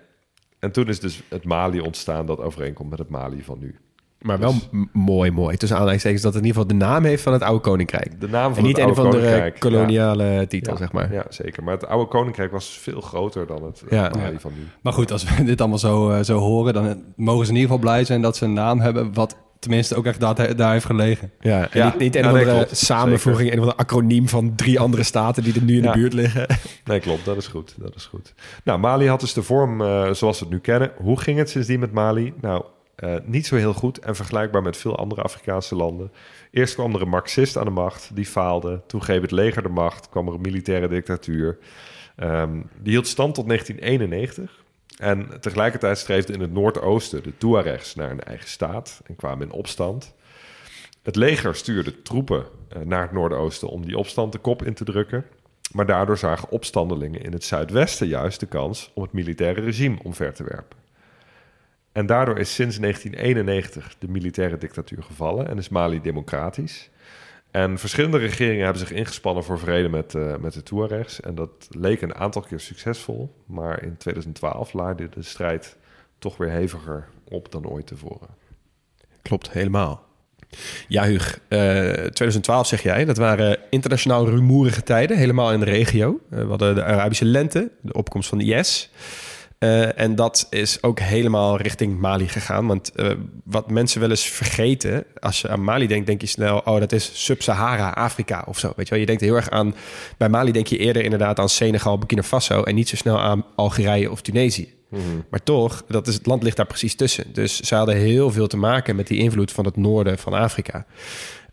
[0.59, 3.79] En toen is dus het Mali ontstaan dat overeenkomt met het Mali van nu.
[4.25, 5.57] Maar wel Dus- m- mooi, mooi.
[5.57, 8.21] Tussen aanleidingstekens dat het in ieder geval de naam heeft van het oude koninkrijk.
[8.21, 9.61] De naam van En niet het een of oude andere koninkrijk.
[9.61, 10.79] koloniale titel, Ja.
[10.79, 11.13] zeg maar.
[11.13, 11.63] Ja, zeker.
[11.65, 14.11] Maar het oude koninkrijk was veel groter dan het Ja.
[14.17, 14.39] Mali Ja.
[14.39, 14.67] van nu.
[14.83, 16.75] Maar goed, als we dit allemaal zo, eh, zo horen...
[16.75, 19.13] dan mogen ze in ieder geval blij zijn dat ze een naam hebben...
[19.15, 21.31] wat tenminste ook echt daar, daar heeft gelegen.
[21.41, 21.85] Ja, en Ja.
[21.85, 22.77] niet, niet een Ja, of nee, andere klopt.
[22.77, 25.93] samenvoeging, een of andere acroniem van drie andere staten die er nu in Ja.
[25.93, 26.47] de buurt liggen.
[26.85, 27.25] Nee, klopt.
[27.25, 27.75] Dat is goed.
[27.79, 28.35] Dat is goed.
[28.65, 30.93] Nou, Mali had dus de vorm eh, zoals we het nu kennen.
[30.97, 32.33] Hoe ging het sindsdien met Mali?
[32.41, 32.65] Nou,
[32.97, 36.13] eh, niet zo heel goed en vergelijkbaar met veel andere Afrikaanse landen.
[36.51, 38.81] Eerst kwam er een Marxist aan de macht, die faalde.
[38.87, 41.59] Toen greep het leger de macht, kwam er een militaire dictatuur.
[42.17, 44.63] Ehm, die hield stand tot 1991.
[44.99, 49.53] En tegelijkertijd streefden in het noordoosten de Tuaregs naar een eigen staat en kwamen in
[49.53, 50.15] opstand.
[51.03, 54.85] Het leger stuurde troepen eh, naar het noordoosten om die opstand de kop in te
[54.85, 55.25] drukken.
[55.73, 60.35] Maar daardoor zagen opstandelingen in het zuidwesten juist de kans om het militaire regime omver
[60.35, 60.84] te werpen.
[61.95, 66.91] En daardoor is sinds 1991 de militaire dictatuur gevallen en is Mali democratisch.
[67.51, 71.21] En verschillende regeringen hebben zich ingespannen voor vrede met, eh, met de Tuaregs.
[71.21, 73.35] En dat leek een aantal keer succesvol.
[73.47, 75.77] Maar in 2012 laaide de strijd
[76.19, 78.29] toch weer heviger op dan ooit tevoren.
[79.23, 80.07] Klopt, helemaal.
[80.89, 81.41] Ja, Huug.
[81.49, 81.59] eh,
[81.93, 83.05] 2012 zeg jij.
[83.05, 86.21] Dat waren internationaal rumoerige tijden, helemaal in de regio.
[86.31, 88.91] Eh, we hadden de Arabische lente, de opkomst van de IS.
[89.65, 92.67] Eh, en dat is ook helemaal richting Mali gegaan.
[92.67, 93.11] Want eh,
[93.45, 96.93] wat mensen wel eens vergeten, als je aan Mali denkt, denk je snel, oh, dat
[96.93, 98.73] is Sub-Sahara, Afrika of zo.
[98.77, 99.75] Weet je wel, je denkt heel erg aan,
[100.17, 103.45] bij Mali denk je eerder inderdaad aan Senegal, Burkina Faso en niet zo snel aan
[103.55, 104.75] Algerije of Tunesië.
[105.31, 107.25] Maar toch, dat is, het land ligt daar precies tussen.
[107.33, 110.87] Dus ze hadden heel veel te maken met die invloed van het noorden van Afrika.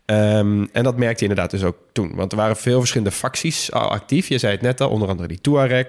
[0.04, 2.14] Ehm, en dat merkte je inderdaad dus ook toen.
[2.14, 4.28] Want er waren veel verschillende facties al actief.
[4.28, 5.86] Je zei het net al, onder andere die Tuareg.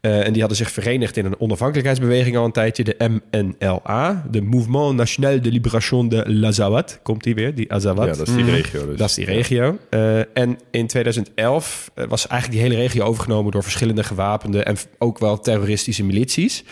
[0.00, 2.84] Eh, en die hadden zich verenigd in een onafhankelijkheidsbeweging al een tijdje.
[2.84, 7.00] De MNLA, de Mouvement National de Libération de l'Azawad.
[7.02, 8.06] Komt die weer, die Azawad.
[8.06, 8.98] Ja, dat is die regio dus.
[8.98, 9.78] Dat is die regio.
[9.90, 14.76] Eh, en in 2011 eh, was eigenlijk die hele regio overgenomen door verschillende gewapende en
[14.98, 16.64] ook wel terroristische milities.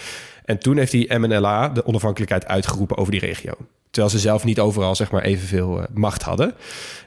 [0.44, 3.52] En toen heeft die MNLA de onafhankelijkheid uitgeroepen over die regio.
[3.94, 6.54] Terwijl ze zelf niet overal zeg maar, evenveel eh, macht hadden.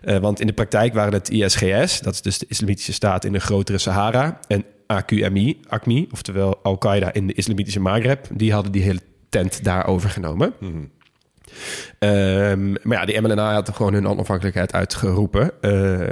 [0.01, 3.31] Eh, want in de praktijk waren het ISGS, dat is dus de Islamitische Staat in
[3.31, 4.39] de grotere Sahara.
[4.47, 9.87] En AQMI, ACMI, oftewel Al-Qaeda in de Islamitische Maghreb, die hadden die hele tent daar
[9.87, 10.53] overgenomen.
[11.99, 15.51] Ehm, maar ja, die MLNA had gewoon hun onafhankelijkheid uitgeroepen.
[15.61, 16.09] Eh, eh,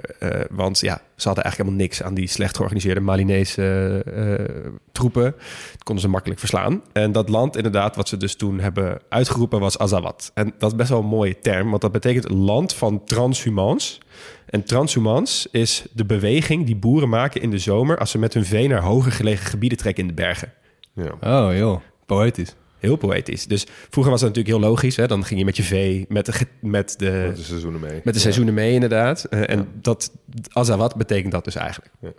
[0.50, 5.36] want ja, ze hadden eigenlijk helemaal niks aan die slecht georganiseerde Malinese eh, troepen.
[5.72, 6.82] Dat konden ze makkelijk verslaan.
[6.94, 10.32] En dat land, inderdaad, wat ze dus toen hebben uitgeroepen, was Azawad.
[10.34, 14.00] En dat is best wel een mooie term, want dat betekent land van transhumans.
[14.46, 18.46] En transhumans is de beweging die boeren maken in de zomer als ze met hun
[18.46, 20.54] vee naar hoger gelegen gebieden trekken in de bergen.
[20.94, 21.48] Ja.
[21.48, 22.56] Oh joh, poëtisch.
[22.86, 23.46] Heel poëtisch.
[23.46, 24.96] Dus vroeger was dat natuurlijk heel logisch.
[24.96, 25.08] Hè?
[25.08, 28.02] Dan ging je met je vee, met de, met de, Met de seizoenen mee.
[28.04, 29.24] met de seizoenen mee, inderdaad.
[29.24, 30.12] Eh, en dat,
[30.50, 31.92] Azawad betekent dat dus eigenlijk.
[32.02, 32.10] Ja.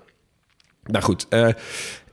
[0.85, 1.49] Nou goed, eh,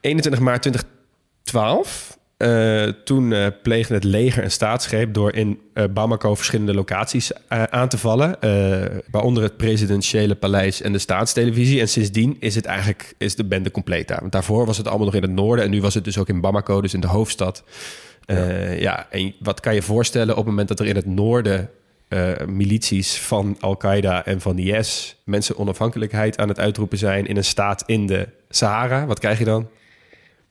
[0.00, 2.18] 21 maart 2012.
[2.36, 7.62] eh, toen eh, pleegde het leger een staatsgreep door in eh, Bamako verschillende locaties eh,
[7.62, 8.40] aan te vallen.
[8.40, 11.80] eh, waaronder het presidentiële paleis en de staatstelevisie.
[11.80, 14.20] En sindsdien is het eigenlijk is de bende compleet daar.
[14.20, 15.64] Want daarvoor was het allemaal nog in het noorden.
[15.64, 17.64] En nu was het dus ook in Bamako, dus in de hoofdstad.
[18.26, 19.06] Eh, ja.
[19.10, 21.70] en wat kan je voorstellen op het moment dat er in het noorden
[22.08, 27.44] eh, milities van Al-Qaeda en van IS mensen onafhankelijkheid aan het uitroepen zijn in een
[27.44, 29.06] staat in de Sahara?
[29.06, 29.68] Wat krijg je dan?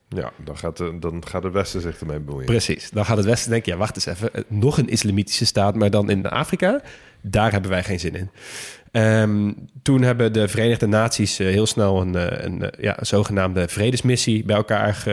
[0.09, 2.45] Ja, dan gaat, de, dan gaat het Westen zich ermee bemoeien.
[2.45, 2.89] Precies.
[2.89, 4.33] Dan gaat het Westen denken, ja, wacht eens even.
[4.33, 6.81] eh, Nog een islamitische staat, maar dan in Afrika.
[7.21, 8.29] Daar hebben wij geen zin in.
[8.91, 14.55] Ehm, toen hebben de Verenigde Naties heel snel een, een, ja, een zogenaamde vredesmissie bij
[14.55, 15.05] elkaar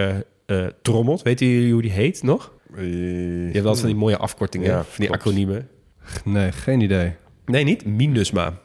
[0.57, 1.23] getrommeld.
[1.23, 2.53] Weet jullie hoe die heet nog?
[2.77, 5.21] Eh, Je hebt wel eens van die mooie afkortingen, Ja, van die klopt.
[5.23, 5.69] acroniemen.
[6.25, 7.13] Nee, geen idee.
[7.47, 7.85] Nee, niet.
[7.85, 8.59] MINUSMA.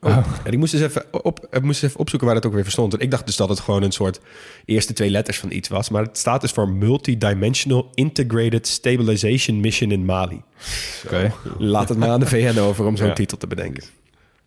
[0.00, 0.16] Oh.
[0.44, 2.62] En ik moest, dus even op, ik moest dus even opzoeken waar dat ook weer
[2.62, 2.90] verstond.
[2.92, 4.20] Want ik dacht dus dat het gewoon een soort
[4.64, 5.88] eerste twee letters van iets was.
[5.90, 10.42] Maar het staat dus voor Multidimensional Integrated Stabilization Mission in Mali.
[11.04, 11.32] Oké.
[11.58, 13.12] Laat het maar aan de VN over om zo'n Ja.
[13.12, 13.82] titel te bedenken.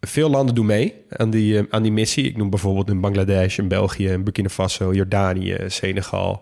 [0.08, 2.26] Veel landen doen mee aan die, eh, aan die missie.
[2.26, 6.42] Ik noem bijvoorbeeld in Bangladesh, in België, in Burkina Faso, Jordanië, Senegal,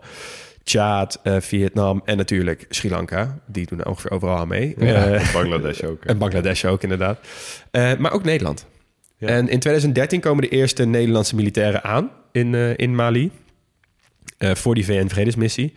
[0.62, 3.38] Tjaad, eh, Vietnam en natuurlijk Sri Lanka.
[3.46, 4.74] Die doen ongeveer overal aan mee.
[4.74, 6.04] Eh, Bangladesh ook.
[6.10, 7.18] en Bangladesh ook, inderdaad.
[7.72, 8.66] Maar ook Nederland.
[9.16, 9.28] Ja.
[9.28, 13.30] En in 2013 komen de eerste Nederlandse militairen aan in, in Mali.
[14.38, 15.72] voor die VN-vredesmissie.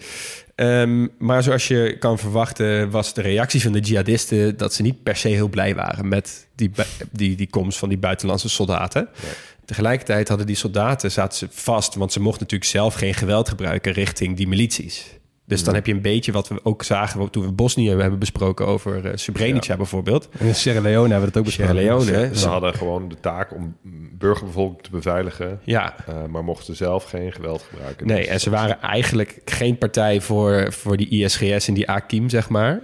[0.56, 5.04] Ehm, maar zoals je kan verwachten, was de reactie van de jihadisten dat ze niet
[5.04, 6.72] per se heel blij waren met die,
[7.12, 9.10] die, die komst van die buitenlandse soldaten.
[9.66, 13.92] Tegelijkertijd hadden die soldaten zaten ze vast, want ze mochten natuurlijk zelf geen geweld gebruiken
[13.92, 15.06] richting die milities.
[15.54, 18.68] Dus dan heb je een beetje wat we ook zagen toen we Bosnië hebben besproken
[18.68, 20.30] over eh, Srebrenica bijvoorbeeld.
[20.40, 22.06] En in Sierra Leone hebben we het ook Sierra besproken.
[22.06, 22.26] Leone.
[22.28, 22.36] hè?
[22.36, 23.76] Ze hadden gewoon de taak om
[24.18, 25.60] burgerbevolking te beveiligen.
[25.64, 28.08] Ja, eh, maar mochten zelf geen geweld gebruiken.
[28.08, 31.90] nee, Dus en ze dat- waren eigenlijk geen partij voor, voor die ISGS en die
[31.90, 32.80] AKIM, zeg maar.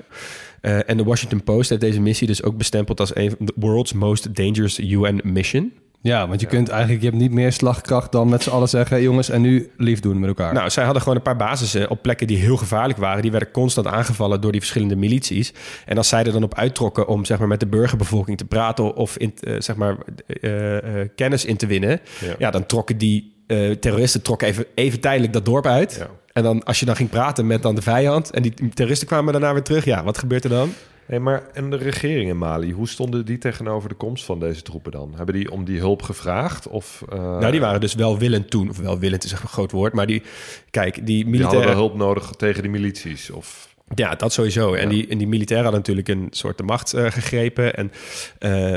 [0.62, 3.54] Eh, en de Washington Post heeft deze missie dus ook bestempeld als een van de
[3.56, 5.74] world's most dangerous UN mission.
[6.02, 9.02] Ja, want je kunt eigenlijk, je hebt niet meer slagkracht dan met z'n allen zeggen,
[9.02, 10.54] jongens, en nu lief doen met elkaar.
[10.54, 13.22] Nou, zij hadden gewoon een paar basissen op plekken die heel gevaarlijk waren.
[13.22, 15.54] Die werden constant aangevallen door die verschillende milities.
[15.86, 18.96] En als zij er dan op uittrokken om zeg maar, met de burgerbevolking te praten
[18.96, 19.96] of in, eh, zeg maar,
[20.42, 22.36] eh, eh, kennis in te winnen, Ja.
[22.38, 22.52] ja.
[22.52, 25.96] dan trokken die eh, terroristen trokken even, even tijdelijk dat dorp uit.
[26.00, 26.08] Ja.
[26.34, 29.32] En dan als je dan ging praten met dan de vijand en die terroristen kwamen
[29.34, 30.74] daarna weer terug, ja, wat gebeurt er dan?
[31.10, 34.62] Hey, maar en de regering in Mali, hoe stonden die tegenover de komst van deze
[34.62, 35.14] troepen dan?
[35.16, 36.68] Hebben die om die hulp gevraagd?
[36.68, 40.08] Of, eh, nou, die waren dus welwillend toen, of welwillend is een groot woord, maar
[40.08, 40.22] die,
[40.70, 43.30] kijk, die die hadden hulp nodig tegen die milities?
[43.30, 44.74] Of, Ja, dat sowieso.
[44.74, 44.90] En, Ja.
[44.90, 47.76] die, en die militairen hadden natuurlijk een soort de macht eh, gegrepen.
[47.76, 47.92] En
[48.40, 48.76] eh,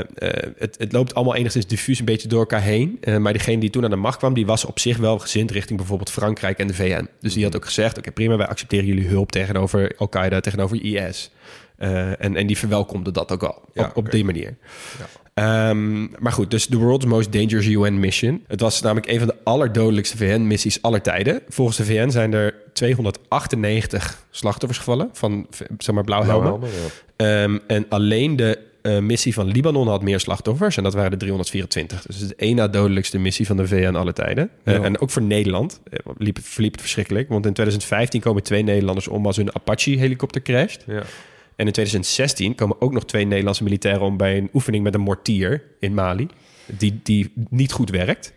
[0.57, 2.99] het, het loopt allemaal enigszins diffuus een beetje door elkaar heen.
[3.19, 5.77] Maar degene die toen aan de macht kwam, die was op zich wel gezind richting
[5.77, 7.07] bijvoorbeeld Frankrijk en de VN.
[7.19, 11.31] Dus die had ook gezegd, oké prima, wij accepteren jullie hulp tegenover Al-Qaeda, tegenover IS.
[11.77, 14.55] Eh, en, en die verwelkomde dat ook al Ja, op, op die manier.
[15.33, 18.43] Ehm, maar goed, dus de World's Most Dangerous UN Mission.
[18.47, 21.41] Het was namelijk een van de allerdodelijkste VN-missies aller tijden.
[21.49, 26.59] Volgens de VN zijn er 298 slachtoffers gevallen van zeg maar blauwhelmen.
[26.61, 27.43] Ja.
[27.43, 30.77] Ehm, en alleen de eh, missie van Libanon had meer slachtoffers.
[30.77, 32.01] En dat waren de 324.
[32.01, 34.49] Dus het is de één na dodelijkste missie van de VN alle tijden.
[34.63, 34.81] Eh, Ja.
[34.83, 35.81] en ook voor Nederland
[36.17, 37.29] liep, het- verliep het verschrikkelijk.
[37.29, 40.83] Want in 2015 komen twee Nederlanders om als hun Apache-helikopter crasht.
[40.87, 41.03] Ja.
[41.55, 45.01] En in 2016 komen ook nog twee Nederlandse militairen om bij een oefening met een
[45.01, 46.27] mortier in Mali.
[46.65, 48.33] Die, die niet goed werkt.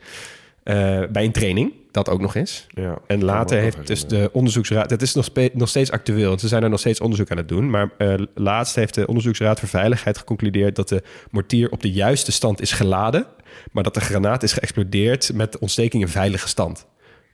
[0.63, 2.67] Eh, bij een training, dat ook nog eens.
[2.69, 4.91] Ja, En later heeft dus de onderzoeksraad...
[4.91, 7.49] Het is nog, nog steeds actueel, want ze zijn er nog steeds onderzoek aan het
[7.49, 7.71] doen.
[7.71, 10.77] Maar eh, laatst heeft de onderzoeksraad voor veiligheid geconcludeerd...
[10.77, 13.27] dat de mortier op de juiste stand is geladen...
[13.73, 16.87] maar dat de granaat is geëxplodeerd met ontsteking in veilige stand.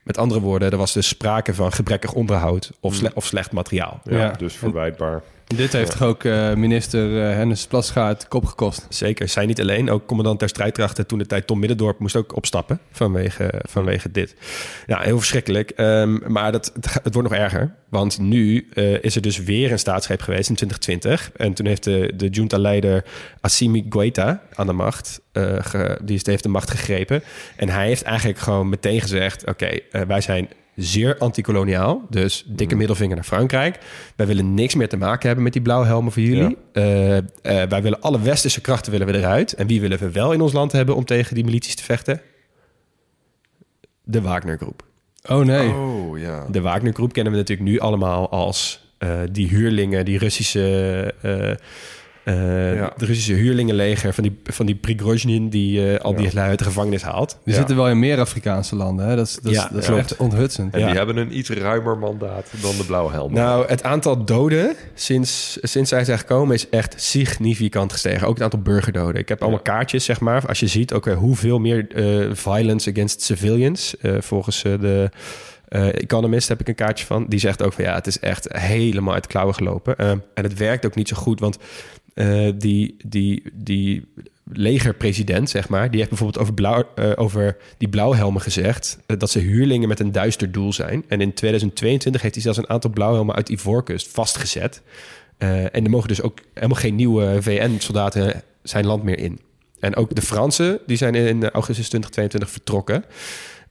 [0.04, 4.00] Met andere woorden, er was dus sprake van gebrekkig onderhoud of, sle- of slecht materiaal.
[4.04, 4.30] Ja, Ja.
[4.30, 5.22] dus verwijtbaar.
[5.56, 8.86] Dit heeft toch ook eh, minister eh, Hennis Plasgaard kop gekost.
[8.88, 9.90] Zeker, zij niet alleen.
[9.90, 14.34] Ook commandant der strijdkrachten toen de tijd Tom Middendorp moest ook opstappen vanwege, vanwege dit.
[14.86, 15.70] Ja, heel verschrikkelijk.
[15.70, 17.74] Ehm, maar dat, het, het wordt nog erger.
[17.88, 21.30] Want nu eh, is er dus weer een staatsgreep geweest in 2020.
[21.36, 23.04] En toen heeft de, de junta-leider
[23.40, 27.22] Assimi Goita aan de macht, ge- die heeft de macht gegrepen.
[27.56, 32.02] En hij heeft eigenlijk gewoon meteen gezegd, oké, wij zijn zeer antikoloniaal.
[32.10, 33.78] Dus dikke middelvinger naar Frankrijk.
[34.16, 36.56] Wij willen niks meer te maken hebben met die blauwhelmen voor jullie.
[36.72, 39.52] Eh, eh, wij willen alle westerse krachten willen we eruit.
[39.52, 42.20] En wie willen we wel in ons land hebben om tegen die milities te vechten?
[44.02, 44.82] De Wagner-groep.
[45.28, 45.68] Oh nee.
[45.68, 46.46] Oh, ja.
[46.50, 51.14] De Wagner-groep kennen we natuurlijk nu allemaal als eh, die huurlingen, die Russische
[52.24, 52.92] eh, Ja.
[52.96, 56.64] De Russische huurlingenleger van die, van die Prigozhin die eh, al die lui uit de
[56.64, 57.28] gevangenis haalt.
[57.44, 57.58] Die Ja.
[57.58, 59.06] zitten wel in meer Afrikaanse landen.
[59.08, 59.16] Hè?
[59.16, 60.74] Dat is, dat is, Ja, dat is echt onthutsend.
[60.74, 60.86] En Ja.
[60.86, 63.34] die hebben een iets ruimer mandaat dan de blauwe helmen.
[63.38, 68.26] Nou, het aantal doden sinds, sinds zij zijn gekomen is echt significant gestegen.
[68.26, 69.20] Ook het aantal burgerdoden.
[69.20, 70.46] Ik heb allemaal kaartjes, zeg maar.
[70.46, 71.86] Als je ziet ook eh, hoeveel meer
[72.32, 73.96] violence against civilians.
[74.00, 75.10] eh, volgens eh, de
[75.68, 77.26] eh, Economist heb ik een kaartje van.
[77.28, 79.98] Die zegt ook van ja, het is echt helemaal uit de klauwen gelopen.
[79.98, 81.58] Eh, en het werkt ook niet zo goed, want
[82.14, 84.12] eh, die, die, die
[84.44, 89.30] legerpresident, zeg maar, die heeft bijvoorbeeld over, blauw, eh, over die blauwhelmen gezegd eh, dat
[89.30, 91.04] ze huurlingen met een duister doel zijn.
[91.08, 94.82] En in 2022 heeft hij zelfs een aantal blauwhelmen uit Ivoorkust vastgezet.
[95.38, 99.40] En er mogen dus ook helemaal geen nieuwe VN-soldaten zijn land meer in.
[99.80, 103.04] En ook de Fransen, die zijn in augustus 2022 vertrokken.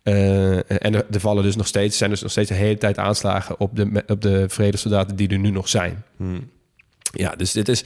[0.03, 3.59] En er, er vallen dus nog steeds, zijn dus nog steeds de hele tijd aanslagen
[3.59, 6.03] op de, op de vredessoldaten die er nu nog zijn.
[7.11, 7.83] Ja, dus dit is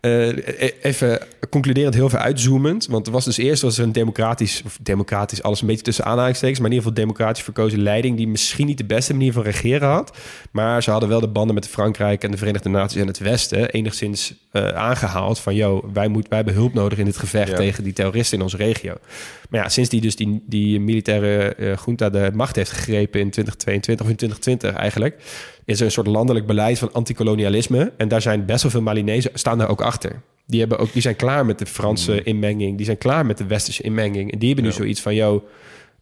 [0.00, 1.18] even
[1.50, 2.86] concluderend heel veel uitzoomend.
[2.86, 6.04] Want er was dus eerst was er een democratisch, of democratisch, alles een beetje tussen
[6.04, 9.42] aanhalingstekens, maar in ieder geval democratisch verkozen leiding die misschien niet de beste manier van
[9.42, 10.16] regeren had.
[10.50, 13.70] Maar ze hadden wel de banden met Frankrijk en de Verenigde Naties en het Westen
[13.70, 17.56] enigszins eh, aangehaald van, yo, wij, moet, wij hebben hulp nodig in dit gevecht Ja.
[17.56, 18.94] tegen die terroristen in onze regio.
[19.50, 23.30] Maar ja, sinds die dus die, die militaire eh junta de macht heeft gegrepen in
[23.30, 25.22] 2022 of in 2020 eigenlijk,
[25.70, 27.92] is er een soort landelijk beleid van anticolonialisme.
[27.96, 30.22] En daar zijn best wel veel Malinezen staan daar ook achter.
[30.46, 32.76] Die, hebben ook, die zijn klaar met de Franse inmenging.
[32.76, 34.32] Die zijn klaar met de westerse inmenging.
[34.32, 34.76] En die hebben nu Ja.
[34.76, 35.44] zoiets van, yo,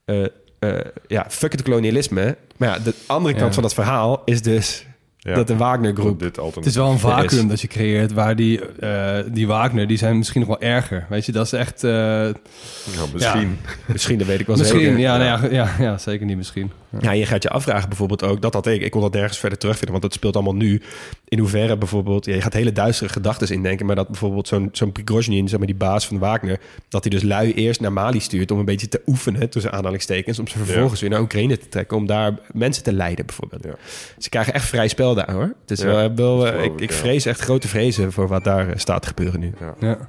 [0.05, 0.25] eh,
[0.59, 2.37] eh, ja, fuck het kolonialisme.
[2.57, 3.53] Maar ja, de andere kant Ja.
[3.53, 4.87] van dat verhaal is dus
[5.21, 5.35] Ja.
[5.35, 6.21] dat de Wagner-groep...
[6.55, 10.17] Het is wel een vacuüm dat je creëert waar die, eh, die Wagner, die zijn
[10.19, 11.07] misschien nog wel erger.
[11.09, 11.85] Weet je, dat is echt...
[11.85, 12.35] eh, Nou,
[13.13, 13.59] misschien.
[13.87, 14.99] Misschien, dat weet ik wel misschien, zeker.
[14.99, 16.71] ja, nou ja, ja, ja, zeker niet misschien.
[17.01, 19.59] Ja, je gaat je afvragen bijvoorbeeld ook, dat had ik, ik kon dat nergens verder
[19.59, 20.83] terugvinden, want dat speelt allemaal nu.
[21.29, 24.93] In hoeverre bijvoorbeeld, ja, je gaat hele duistere gedachten indenken, maar dat bijvoorbeeld zo'n zo'n
[24.93, 28.51] Prigozhin, zeg maar die baas van Wagner, dat hij dus lui eerst naar Mali stuurt
[28.51, 31.97] om een beetje te oefenen, tussen aanhalingstekens, om ze vervolgens weer naar Oekraïne te trekken,
[31.97, 33.65] om daar mensen te leiden bijvoorbeeld.
[33.65, 33.75] Ja.
[34.19, 35.53] Ze krijgen echt vrij spel daar hoor.
[35.61, 38.69] Het is Ja, wel, eh, geloof ik, ik, vrees echt grote vrezen voor wat daar
[38.69, 39.53] eh, staat te gebeuren nu.
[39.81, 40.09] Ja.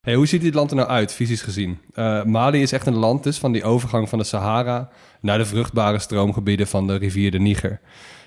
[0.00, 1.78] Hey, hoe ziet dit land er nou uit, fysisch gezien?
[1.94, 4.88] Eh, Mali is echt een land dus van die overgang van de Sahara
[5.20, 7.80] naar de vruchtbare stroomgebieden van de rivier de Niger.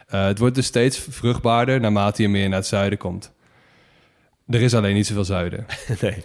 [0.08, 3.32] Eh, het wordt dus steeds vruchtbaarder naarmate je meer naar het zuiden komt.
[4.48, 5.66] Er is alleen niet zoveel zuiden.
[6.02, 6.16] nee.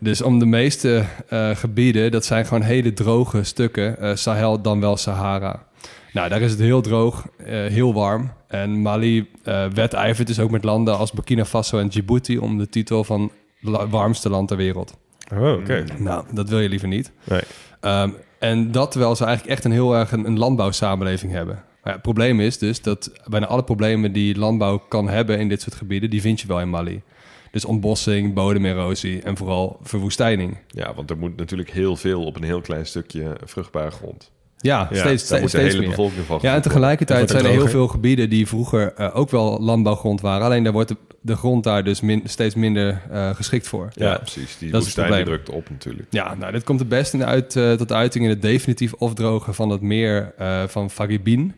[0.00, 4.80] Dus om de meeste eh, gebieden, dat zijn gewoon hele droge stukken, eh, Sahel dan
[4.80, 5.66] wel Sahara.
[6.12, 8.32] Nou, daar is het heel droog, eh, heel warm.
[8.48, 12.68] En Mali eh wedijvert dus ook met landen als Burkina Faso en Djibouti om de
[12.68, 13.32] titel van
[13.62, 14.94] la- warmste land ter wereld.
[15.34, 15.84] Oh, oké.
[15.98, 17.12] Nou, dat wil je liever niet.
[17.24, 17.40] Nee.
[17.80, 21.54] Ehm, en dat terwijl ze eigenlijk echt een heel erg een, een landbouwsamenleving hebben.
[21.54, 25.48] Maar ja, het probleem is dus dat bijna alle problemen die landbouw kan hebben in
[25.48, 27.02] dit soort gebieden, die vind je wel in Mali.
[27.50, 30.58] Dus ontbossing, bodemerosie en vooral verwoestijning.
[30.68, 34.30] Ja, want er moet natuurlijk heel veel op een heel klein stukje vruchtbare grond.
[34.62, 35.88] Ja, Ja, steeds, steeds, de hele meer.
[35.88, 39.60] bevolking van Ja, en tegelijkertijd zijn er heel veel gebieden die vroeger eh, ook wel
[39.60, 40.44] landbouwgrond waren.
[40.46, 43.88] Alleen daar wordt de, de grond daar dus min- steeds minder eh, geschikt voor.
[43.94, 44.58] Ja, Ja, precies.
[44.58, 46.06] Die dat woestijn die drukt op natuurlijk.
[46.10, 49.54] Ja, nou, dit komt het beste in uit, eh, tot uiting in het definitief afdrogen
[49.54, 51.54] van het meer eh, van Fagibin.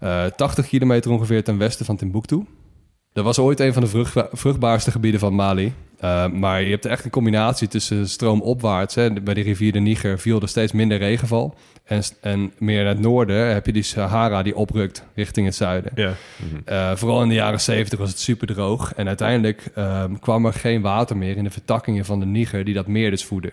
[0.00, 2.44] Eh 80 kilometer ongeveer ten westen van Timbuktu.
[3.12, 5.72] Dat was ooit een van de vruchtba- vruchtbaarste gebieden van Mali.
[6.00, 8.94] Eh, maar je hebt echt een combinatie tussen stroomopwaarts.
[8.94, 9.12] Hè.
[9.12, 11.54] Bij de rivier de Niger viel er steeds minder regenval.
[11.84, 15.92] En, en meer naar het noorden heb je die Sahara die oprukt richting het zuiden.
[15.94, 16.14] Ja.
[16.64, 18.94] Eh, vooral in de jaren 70 was het super droog.
[18.94, 22.74] En uiteindelijk ehm, kwam er geen water meer in de vertakkingen van de Niger die
[22.74, 23.52] dat meer dus voeden.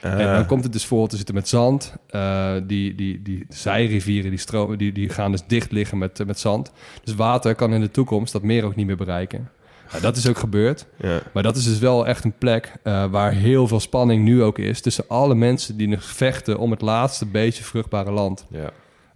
[0.00, 1.94] En dan komt het dus voor te zitten met zand.
[2.06, 6.38] Eh, die, die, die zijrivieren die, stromen, die, die gaan dus dicht liggen met, met
[6.38, 6.72] zand.
[7.04, 9.48] Dus water kan in de toekomst dat meer ook niet meer bereiken.
[9.90, 10.86] Nou, dat is ook gebeurd.
[10.96, 11.20] Ja.
[11.32, 14.58] Maar dat is dus wel echt een plek eh, waar heel veel spanning nu ook
[14.58, 14.80] is...
[14.80, 18.46] tussen alle mensen die nog vechten om het laatste beetje vruchtbare land.
[18.50, 18.70] Ja.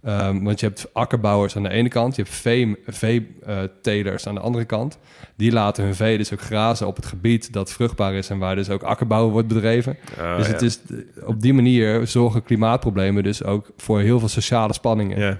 [0.05, 4.41] Ehm, want je hebt akkerbouwers aan de ene kant, je hebt vee- veetelers aan de
[4.41, 4.97] andere kant.
[5.35, 8.55] Die laten hun vee dus ook grazen op het gebied dat vruchtbaar is en waar
[8.55, 9.97] dus ook akkerbouwen wordt bedreven.
[10.19, 10.51] Ah, dus ja.
[10.51, 10.79] het is,
[11.25, 15.19] op die manier zorgen klimaatproblemen dus ook voor heel veel sociale spanningen.
[15.19, 15.37] Ja.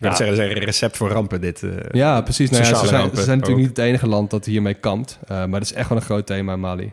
[0.00, 1.62] Wil zeggen, dat is een recept voor rampen, dit.
[1.62, 1.70] eh.
[1.90, 2.50] Ja, precies.
[2.50, 3.56] Nou ja, ze, zijn, ze zijn natuurlijk ook.
[3.56, 5.18] niet het enige land dat hiermee kampt.
[5.26, 6.92] eh, maar dat is echt wel een groot thema in Mali.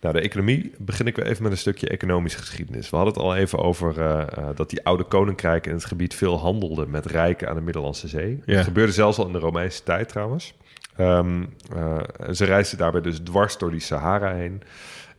[0.00, 2.90] Nou, de economie begin ik weer even met een stukje economische geschiedenis.
[2.90, 6.14] We hadden het al even over eh, eh, dat die oude koninkrijken in het gebied
[6.14, 8.42] veel handelden met rijken aan de Middellandse Zee.
[8.46, 8.54] Ja.
[8.54, 10.54] Dat gebeurde zelfs al in de Romeinse tijd trouwens.
[10.96, 11.42] Ehm,
[11.74, 11.96] eh,
[12.26, 14.62] en ze reisden daarbij dus dwars door die Sahara heen.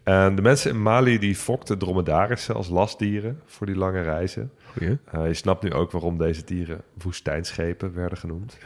[0.03, 4.51] En de mensen in Mali die fokten dromedarissen als lastdieren voor die lange reizen.
[4.78, 8.57] Goeie, Eh, je snapt nu ook waarom deze dieren woestijnschepen werden genoemd.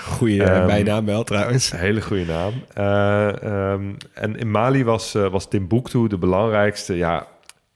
[0.00, 1.72] goeie Ehm, bijnaam wel trouwens.
[1.72, 2.52] Een hele goede naam.
[2.74, 3.42] Eh,
[3.72, 7.26] ehm, en in Mali was, eh, was Timbuktu de belangrijkste, ja,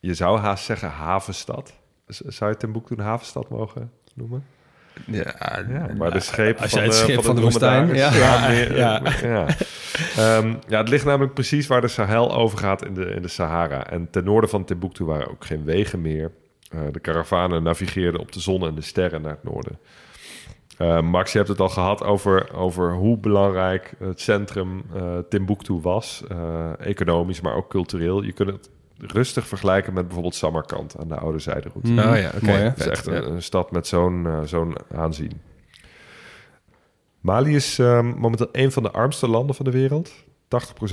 [0.01, 1.72] je zou haast zeggen havenstad.
[2.07, 4.45] Z- Zou je Timbuktu een havenstad mogen noemen?
[5.07, 5.35] Ja,
[5.68, 8.49] Ja, maar de schepen als van, het schip van de woestijn, Ja, Ja.
[8.49, 8.76] eh,
[9.33, 9.47] ja.
[10.16, 13.87] Ehm, ja, het ligt namelijk precies waar de Sahel overgaat in de, in de Sahara.
[13.91, 16.31] En ten noorden van Timbuktu waren ook geen wegen meer.
[16.69, 19.79] Eh, de karavanen navigeerden op de zon en de sterren naar het noorden.
[20.77, 25.75] Eh, Max, je hebt het al gehad over, over hoe belangrijk het centrum eh, Timbuktu
[25.75, 26.25] was.
[26.79, 28.23] economisch, maar ook cultureel.
[28.23, 28.71] Je kunt het
[29.12, 31.91] rustig vergelijken met bijvoorbeeld Samarkand aan de oude zijderoute.
[31.91, 32.09] Mhm.
[32.09, 32.51] Oh ja, oké.
[32.51, 33.12] Het is echt ja.
[33.12, 35.41] een, een stad met zo'n zo'n aanzien.
[37.21, 37.79] Mali is
[38.16, 40.12] momenteel een van de armste landen van de wereld.
[40.49, 40.51] 80%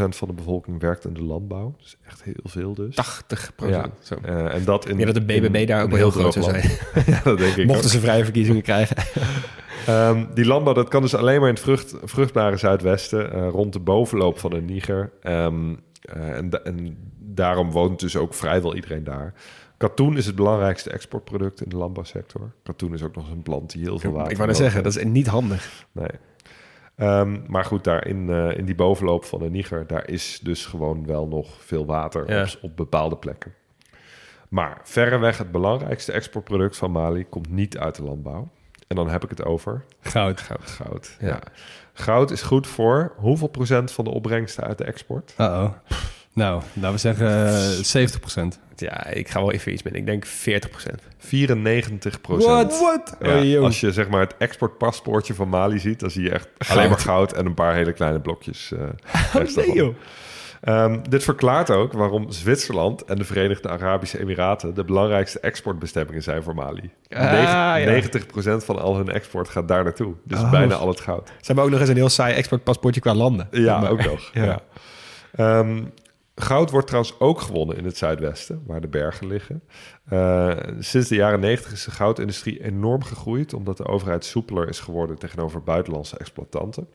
[0.09, 1.73] van de bevolking werkt in de landbouw.
[1.77, 2.95] Dat is echt heel veel dus.
[2.95, 3.89] 80 Ja.
[4.01, 4.15] Zo.
[4.23, 6.45] Eh, en dat in, denk dat de BBB in daar ook wel heel groot zou
[6.45, 6.61] zijn.
[7.05, 7.91] ja, dat denk ik Mochten ook.
[7.91, 8.95] ze vrije verkiezingen krijgen.
[9.85, 13.73] Ehm, die landbouw dat kan dus alleen maar in het vrucht, vruchtbare zuidwesten, eh, rond
[13.73, 15.11] de bovenloop van de Niger.
[15.21, 19.33] Ehm, eh, en, da- en daarom woont dus ook vrijwel iedereen daar.
[19.77, 22.51] Katoen is het belangrijkste exportproduct in de landbouwsector.
[22.63, 24.83] Katoen is ook nog eens een plant die heel veel water Ik wou net zeggen,
[24.83, 25.85] dat is niet handig.
[25.91, 26.07] Nee.
[26.95, 30.65] Ehm, maar goed, daar in, eh, in die bovenloop van de Niger, daar is dus
[30.65, 32.41] gewoon wel nog veel water Ja.
[32.41, 33.53] op, op bepaalde plekken.
[34.49, 38.49] Maar verreweg het belangrijkste exportproduct van Mali komt niet uit de landbouw.
[38.87, 40.41] En dan heb ik het over Goud.
[40.41, 40.69] goud.
[40.69, 41.17] goud.
[41.19, 41.27] Ja.
[41.27, 41.39] Ja.
[41.93, 45.33] Goud is goed voor hoeveel procent van de opbrengsten uit de export?
[45.39, 45.71] Uh-oh.
[46.35, 48.59] Nou, laten we zeggen eh, 70 procent.
[48.75, 49.95] Ja, ik ga wel even iets met.
[49.95, 50.29] Ik denk 40%
[51.17, 52.79] 94 procent.
[52.79, 53.15] What?
[53.21, 53.63] Ja, Oh, joh.
[53.63, 56.99] als je zeg maar het exportpaspoortje van Mali ziet, dan zie je echt alleen maar
[56.99, 58.71] goud en een paar hele kleine blokjes.
[58.71, 58.79] eh
[59.41, 59.73] nee, van.
[59.73, 59.95] joh.
[60.61, 66.43] Ehm, dit verklaart ook waarom Zwitserland en de Verenigde Arabische Emiraten de belangrijkste exportbestemmingen zijn
[66.43, 66.89] voor Mali.
[67.09, 68.01] Ah, Negen- ja.
[68.59, 70.13] 90% van al hun export gaat daar naartoe.
[70.23, 70.51] Dus Oh.
[70.51, 71.27] bijna al het goud.
[71.27, 73.47] Ze hebben ook nog eens een heel saai exportpaspoortje qua landen.
[73.51, 74.29] Ja, Maar- ook nog.
[74.33, 74.43] Ja.
[74.43, 74.59] Ja.
[75.35, 75.83] Ehm,
[76.35, 79.63] goud wordt trouwens ook gewonnen in het zuidwesten, waar de bergen liggen.
[80.05, 84.79] Eh, sinds de jaren 90 is de goudindustrie enorm gegroeid, omdat de overheid soepeler is
[84.79, 86.87] geworden tegenover buitenlandse exploitanten.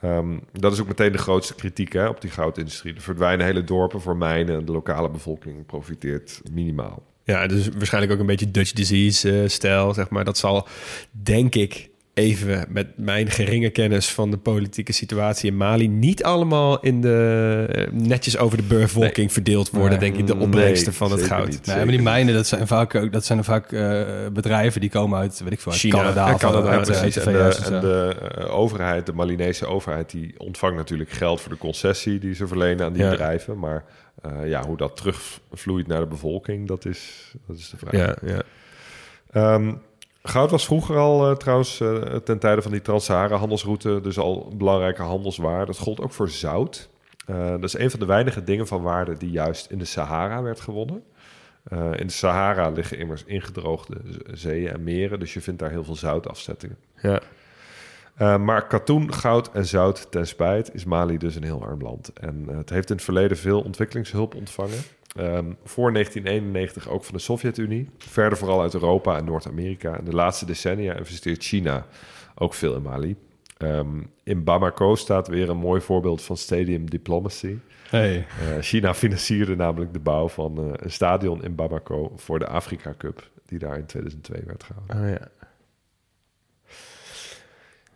[0.00, 2.94] Ehm, dat is ook meteen de grootste kritiek hè, op die goudindustrie.
[2.94, 7.02] Er verdwijnen hele dorpen voor mijnen en de lokale bevolking profiteert minimaal.
[7.24, 10.24] Ja, dus waarschijnlijk ook een beetje Dutch disease-stijl, zeg maar.
[10.24, 10.68] Dat zal,
[11.10, 15.88] denk ik, even met mijn geringe kennis van de politieke situatie in Mali...
[15.88, 20.10] niet allemaal in de, eh, netjes over de bevolking verdeeld worden, Nee.
[20.10, 21.48] denk ik, de opbrengsten Nee, van het goud.
[21.48, 21.66] niet.
[21.66, 24.02] Nee, maar die mijnen, dat zijn vaak, ook, dat zijn vaak eh,
[24.32, 26.26] bedrijven die komen uit, weet ik veel, uit China, Canada.
[26.28, 27.14] ja, of Canada, uit, ja, uit, precies.
[27.24, 31.52] de En de, VS en eh, overheid, de Malinese overheid, die ontvangt natuurlijk geld voor
[31.52, 33.10] de concessie die ze verlenen aan die Ja.
[33.10, 33.58] bedrijven.
[33.58, 33.84] Maar
[34.22, 37.92] eh, ja, hoe dat terugvloeit naar de bevolking, dat is, dat is de vraag.
[37.92, 38.42] Ja, ja.
[39.30, 39.72] Ehm,
[40.22, 44.48] goud was vroeger al eh, trouwens eh, ten tijde van die Trans-Sahara handelsroute dus al
[44.50, 45.66] een belangrijke handelswaar.
[45.66, 46.88] Dat gold ook voor zout.
[47.26, 50.42] Eh, dat is een van de weinige dingen van waarde die juist in de Sahara
[50.42, 51.02] werd gewonnen.
[51.70, 53.96] In de Sahara liggen immers ingedroogde
[54.32, 56.76] zeeën en meren, dus je vindt daar heel veel zoutafzettingen.
[57.02, 57.20] Ja.
[58.38, 62.12] Maar katoen, goud en zout ten spijt is Mali dus een heel arm land.
[62.12, 64.78] En het heeft in het verleden veel ontwikkelingshulp ontvangen.
[65.16, 67.88] Ehm, voor 1991 ook van de Sovjet-Unie.
[67.98, 69.96] Verder vooral uit Europa en Noord-Amerika.
[69.96, 71.86] En de laatste decennia investeert China
[72.34, 73.16] ook veel in Mali.
[73.56, 77.58] Ehm, in Bamako staat weer een mooi voorbeeld van stadium diplomacy.
[77.88, 78.16] Hey.
[78.16, 82.94] Eh, China financierde namelijk de bouw van eh, een stadion in Bamako voor de Afrika
[82.98, 84.96] Cup, die daar in 2002 werd gehouden.
[84.96, 85.28] Oh ja.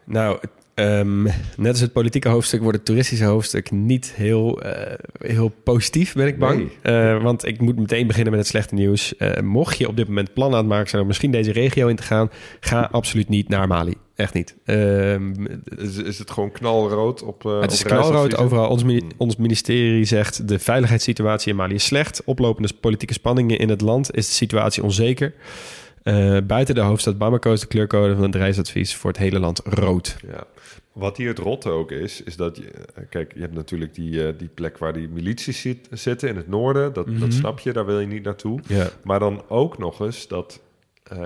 [0.04, 0.38] Nou,
[0.76, 1.22] ehm,
[1.56, 6.26] net als het politieke hoofdstuk wordt het toeristische hoofdstuk niet heel, eh, heel positief, ben
[6.26, 6.56] ik bang.
[6.82, 6.94] Nee.
[6.94, 9.16] Eh, want ik moet meteen beginnen met het slechte nieuws.
[9.16, 11.86] Eh, mocht je op dit moment plannen aan het maken zijn om misschien deze regio
[11.88, 13.94] in te gaan, ga absoluut niet naar Mali.
[14.14, 14.54] Echt niet.
[14.64, 15.46] Ehm,
[15.76, 18.68] Is, is het gewoon knalrood op het is op knalrood overal.
[18.68, 22.22] Ons, mini- ons ministerie zegt de veiligheidssituatie in Mali is slecht.
[22.24, 25.32] Oplopende politieke spanningen in het land is de situatie onzeker.
[26.06, 29.60] Eh, buiten de hoofdstad Bamako is de kleurcode van het reisadvies voor het hele land
[29.64, 30.16] rood.
[30.26, 30.44] Ja.
[30.92, 32.70] Wat hier het rotte ook is, is dat je...
[32.70, 36.36] eh, Kijk, je hebt natuurlijk die, eh, die plek waar die milities zit, zitten in
[36.36, 36.92] het noorden.
[36.92, 37.20] Dat, Mhm.
[37.20, 38.60] dat snap je, daar wil je niet naartoe.
[38.66, 38.88] Ja.
[39.04, 40.60] Maar dan ook nog eens dat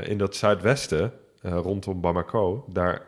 [0.03, 1.13] in dat zuidwesten,
[1.43, 2.65] rondom Bamako...
[2.73, 3.03] daar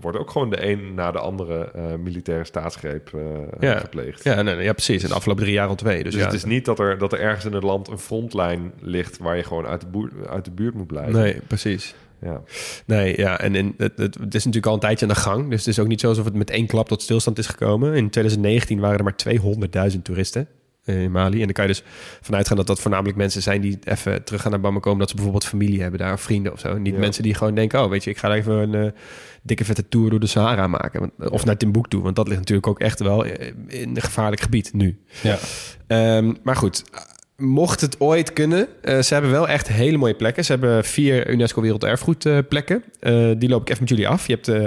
[0.00, 3.20] wordt ook gewoon de een na de andere eh, militaire staatsgreep eh,
[3.60, 3.78] Ja.
[3.78, 4.24] gepleegd.
[4.24, 5.02] Ja, nee, nee, ja, precies.
[5.02, 6.02] In de afgelopen drie jaar al twee.
[6.02, 7.98] Dus, Dus ja, het is niet dat er, dat er ergens in het land een
[7.98, 9.18] frontlijn ligt...
[9.18, 11.12] waar je gewoon uit de, boer, uit de buurt moet blijven.
[11.12, 11.94] Nee, precies.
[12.20, 12.42] Ja.
[12.86, 15.50] Nee, ja, en in, het, het, is natuurlijk al een tijdje aan de gang.
[15.50, 17.94] Dus het is ook niet zo alsof het met één klap tot stilstand is gekomen.
[17.94, 20.48] In 2019 waren er maar 200.000 toeristen
[20.84, 21.38] in Mali.
[21.38, 21.82] En dan kan je dus
[22.20, 24.90] vanuit gaan dat dat voornamelijk mensen zijn die even terug gaan naar Bamako...
[24.90, 26.78] omdat ze bijvoorbeeld familie hebben daar, of vrienden of zo.
[26.78, 26.98] Niet Ja.
[27.00, 28.90] mensen die gewoon denken, oh, weet je, ik ga even een eh,
[29.42, 31.00] dikke vette tour door de Sahara maken.
[31.00, 34.42] Want- Of naar Timbuktu, want dat ligt natuurlijk ook echt wel eh, in een gevaarlijk
[34.42, 34.98] gebied nu.
[35.22, 35.38] Ja.
[35.86, 36.84] Ehm, maar goed,
[37.36, 40.44] mocht het ooit kunnen, eh, ze hebben wel echt hele mooie plekken.
[40.44, 42.84] Ze hebben vier UNESCO Werelderfgoedplekken.
[43.00, 44.26] Eh die loop ik even met jullie af.
[44.26, 44.64] Je hebt eh,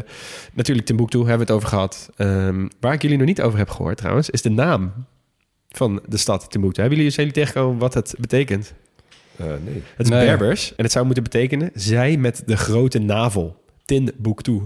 [0.53, 2.09] natuurlijk Timbuktu, hebben we het over gehad.
[2.16, 4.91] Ehm, waar ik jullie nog niet over heb gehoord trouwens, is de naam
[5.76, 6.80] van de stad Timbuktu.
[6.80, 8.73] Hebben jullie, zijn jullie tegengekomen wat het betekent?
[9.36, 9.84] Eh, nee.
[9.95, 10.26] Het is Nee.
[10.26, 13.63] Berbers en het zou moeten betekenen zij met de grote navel.
[13.86, 14.61] Timbuktu.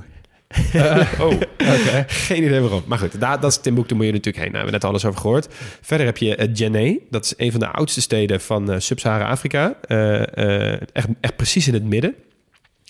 [1.20, 1.32] Oh,
[1.76, 2.06] Oké.
[2.08, 2.84] Geen idee waarom.
[2.86, 4.52] Maar goed, daar, dat is Timbuktu moet je natuurlijk heen.
[4.52, 5.48] Daar hebben we net alles over gehoord.
[5.82, 6.98] Verder heb je uh, Djenné.
[7.10, 9.78] Dat is een van de oudste steden van uh, Sub-Sahara-Afrika.
[9.88, 12.16] Uh, echt, echt precies in het midden.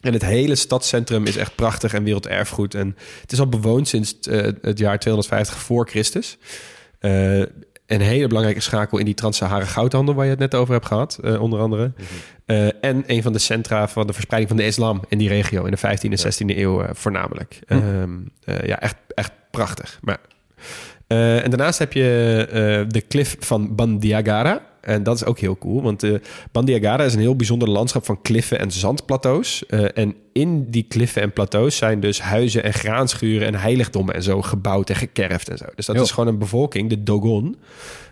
[0.01, 2.75] En het hele stadscentrum is echt prachtig en werelderfgoed.
[2.75, 6.37] En het is al bewoond sinds uh, het jaar 250 voor Christus.
[7.01, 7.43] Uh,
[7.89, 10.15] een hele belangrijke schakel in die Trans-Sahara goudhandel...
[10.15, 11.91] waar je het net over hebt gehad, uh, onder andere.
[11.91, 12.07] Mm-hmm.
[12.45, 15.65] Uh, en een van de centra van de verspreiding van de islam in die regio...
[15.65, 17.59] in de 15e en 16e eeuw uh, voornamelijk.
[17.67, 17.73] Hm.
[17.73, 19.99] Um, ja, echt, echt prachtig.
[20.01, 20.19] Maar,
[21.07, 24.61] en daarnaast heb je de klif van Bandiagara...
[24.89, 26.19] En dat is ook heel cool, want uh,
[26.51, 29.63] Bandiagara is een heel bijzonder landschap van kliffen en zandplateaus.
[29.67, 34.23] Uh, en in die kliffen en plateaus zijn dus huizen en graanschuren en heiligdommen en
[34.23, 35.65] zo gebouwd en gekerfd en zo.
[35.75, 36.01] Dus dat jo.
[36.01, 37.55] is gewoon een bevolking, de Dogon.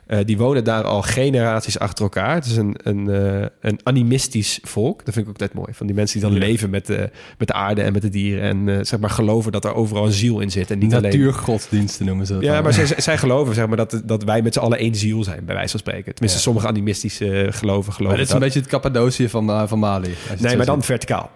[0.07, 2.33] Uh, die wonen daar al generaties achter elkaar.
[2.33, 5.05] Het is een, een, uh, een animistisch volk.
[5.05, 5.73] Dat vind ik ook net mooi.
[5.73, 6.45] Van die mensen die dan ja.
[6.45, 8.69] leven met de, met de aarde en met de dieren.
[8.69, 10.71] En zeg maar geloven dat er overal een ziel in zit.
[10.71, 12.41] En niet Natuurgodsdiensten noemen ze dat.
[12.41, 12.63] Ja, dan.
[12.63, 15.45] maar zij, zij geloven zeg maar, dat, dat wij met z'n allen één ziel zijn,
[15.45, 16.13] bij wijze van spreken.
[16.13, 16.43] Tenminste, ja.
[16.43, 18.05] sommige animistische geloven geloven.
[18.05, 18.35] Maar dit is dat.
[18.35, 20.13] een beetje het Cappadocië van, van Mali.
[20.39, 21.31] Nee, maar dan verticaal.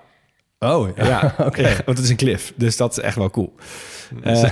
[0.66, 1.06] Oh, ja.
[1.06, 1.36] ja.
[1.38, 1.48] Oké.
[1.48, 1.76] Okay.
[1.86, 2.54] Want het is een klif.
[2.56, 3.54] Dus dat is echt wel cool.
[4.26, 4.44] Uh,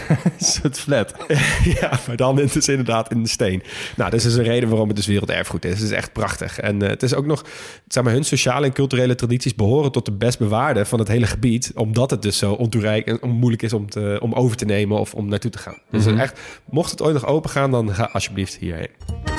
[0.61, 1.13] het flat.
[1.79, 3.63] ja, maar dan is het inderdaad in de steen.
[3.95, 5.71] Nou, dat is dus een reden waarom het dus werelderfgoed is.
[5.71, 6.59] Het is echt prachtig.
[6.59, 7.45] En uh, het is ook nog,
[7.87, 11.27] zeg maar, hun sociale en culturele tradities behoren tot de best bewaarde van het hele
[11.27, 11.71] gebied.
[11.75, 15.13] Omdat het dus zo ontoerijk en moeilijk is om, te, om over te nemen of
[15.13, 15.77] om naartoe te gaan.
[15.89, 16.19] Dus mm -hmm.
[16.19, 16.39] echt,
[16.69, 19.38] mocht het ooit nog open gaan, dan ga alsjeblieft hierheen.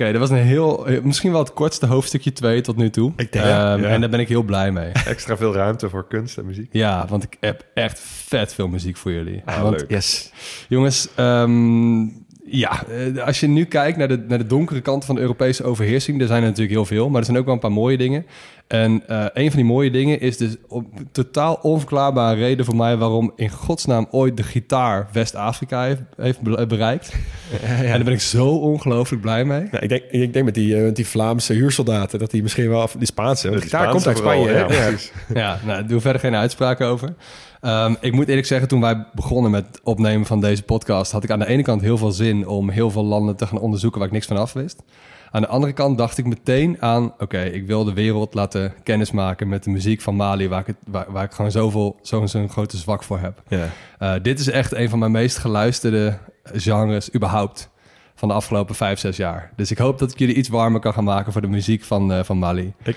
[0.00, 3.12] Okay, dat was een heel, misschien wel het kortste hoofdstukje 2 tot nu toe.
[3.16, 3.76] Ik denk, um, ja.
[3.76, 4.92] En daar ben ik heel blij mee.
[5.06, 6.68] Extra veel ruimte voor kunst en muziek.
[6.70, 9.42] Ja, want ik heb echt vet veel muziek voor jullie.
[9.44, 9.90] Ah, want, leuk.
[9.90, 10.32] Yes.
[10.68, 12.84] Jongens, um, ja,
[13.24, 16.26] als je nu kijkt naar de, naar de donkere kant van de Europese overheersing, er
[16.26, 18.26] zijn er natuurlijk heel veel, maar er zijn ook wel een paar mooie dingen.
[18.68, 22.96] En uh, een van die mooie dingen is dus op totaal onverklaarbare reden voor mij
[22.96, 27.12] waarom in godsnaam ooit de gitaar West-Afrika heeft, heeft, bereikt.
[27.62, 27.82] Ja, ja.
[27.82, 29.68] En daar ben ik zo ongelooflijk blij mee.
[29.70, 32.88] Ja, ik, denk, ik denk met die, uh, die Vlaamse huursoldaten dat die misschien wel
[32.98, 33.50] die Spaanse.
[33.50, 34.52] De gitaar komt uit Spanje.
[34.52, 34.90] Wel, ja,
[35.34, 37.14] ja, nou, doe verder geen uitspraken over.
[37.60, 41.30] Ehm, ik moet eerlijk zeggen, toen wij begonnen met opnemen van deze podcast, had ik
[41.30, 44.08] aan de ene kant heel veel zin om heel veel landen te gaan onderzoeken waar
[44.08, 44.82] ik niks van af wist.
[45.30, 49.48] Aan de andere kant dacht ik meteen aan, oké, ik wil de wereld laten kennismaken
[49.48, 52.48] met de muziek van Mali, waar ik, het, waar, waar ik gewoon zoveel, zo'n zo'n
[52.48, 53.42] grote zwak voor heb.
[53.48, 53.68] Ja.
[54.00, 56.18] Uh, dit is echt een van mijn meest geluisterde
[56.52, 57.70] genres überhaupt
[58.14, 59.52] van de afgelopen vijf, zes jaar.
[59.56, 62.12] Dus ik hoop dat ik jullie iets warmer kan gaan maken voor de muziek van,
[62.12, 62.72] uh, van Mali.
[62.82, 62.96] Ik,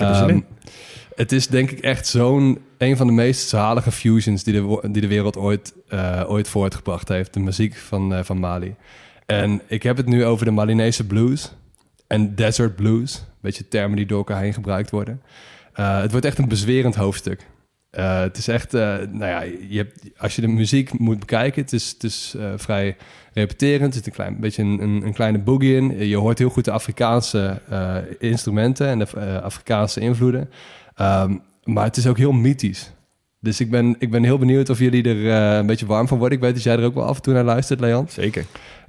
[0.00, 0.44] Um, in.
[1.14, 5.00] het is denk ik echt zo'n een van de meest zalige fusions die de, die
[5.00, 7.34] de wereld ooit, uh, ooit voortgebracht heeft.
[7.34, 8.74] De muziek van, uh, van Mali.
[9.26, 11.52] En ik heb het nu over de Malinese blues
[12.08, 13.24] en desert blues.
[13.40, 15.22] Beetje termen die door elkaar heen gebruikt worden.
[15.76, 17.46] Uh, het wordt echt een bezwerend hoofdstuk.
[17.98, 21.62] Uh, het is echt, uh, nou ja, je hebt, als je de muziek moet bekijken,
[21.62, 22.96] het is, het is vrij
[23.32, 23.88] repeterend.
[23.88, 26.06] Er zit een klein beetje een, een, kleine boogie in.
[26.08, 27.60] Je hoort heel goed de Afrikaanse
[28.18, 30.50] instrumenten en de Afrikaanse invloeden.
[31.00, 32.92] Um, maar het is ook heel mythisch.
[33.40, 36.18] Dus ik ben, ik ben heel benieuwd of jullie er uh, een beetje warm van
[36.18, 36.38] worden.
[36.38, 38.06] Ik weet dat jij er ook wel af en toe naar luistert, Leon.
[38.08, 38.44] Zeker.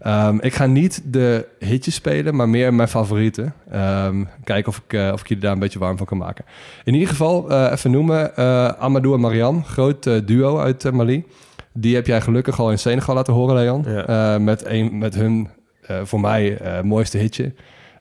[0.07, 3.53] Um, ik ga niet de hitjes spelen, maar meer mijn favorieten.
[3.73, 6.45] Um, kijken of ik, uh, of ik jullie daar een beetje warm van kan maken.
[6.83, 8.35] In ieder geval, uh, even noemen,
[8.79, 11.25] Amadou en Mariam, groot duo uit Mali.
[11.73, 13.85] Die heb jij gelukkig al in Senegal laten horen, Leon.
[13.87, 14.37] Ja.
[14.39, 15.49] met, een, met hun,
[16.03, 17.53] voor mij, mooiste hitje.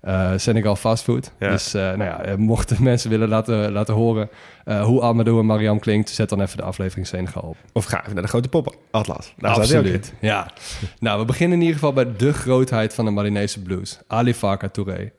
[0.04, 1.32] Uh, Senegal Fastfood.
[1.38, 1.50] Ja.
[1.50, 4.30] Dus uh, nou ja, mochten mensen willen laten, laten horen
[4.64, 7.56] uh, hoe Amadou en Mariam klinkt, zet dan even de aflevering Senegal op.
[7.72, 9.34] Of ga even naar de grote pop-atlas.
[9.40, 10.50] Absoluut, ja.
[10.98, 13.98] nou, we beginnen in ieder geval bij de grootheid van de Malinese blues.
[14.06, 15.12] Ali Farka Touré.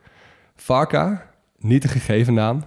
[0.56, 1.26] Farka,
[1.58, 2.64] niet een gegeven naam,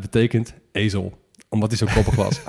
[0.00, 1.18] betekent ezel.
[1.48, 2.40] Omdat hij zo koppig was.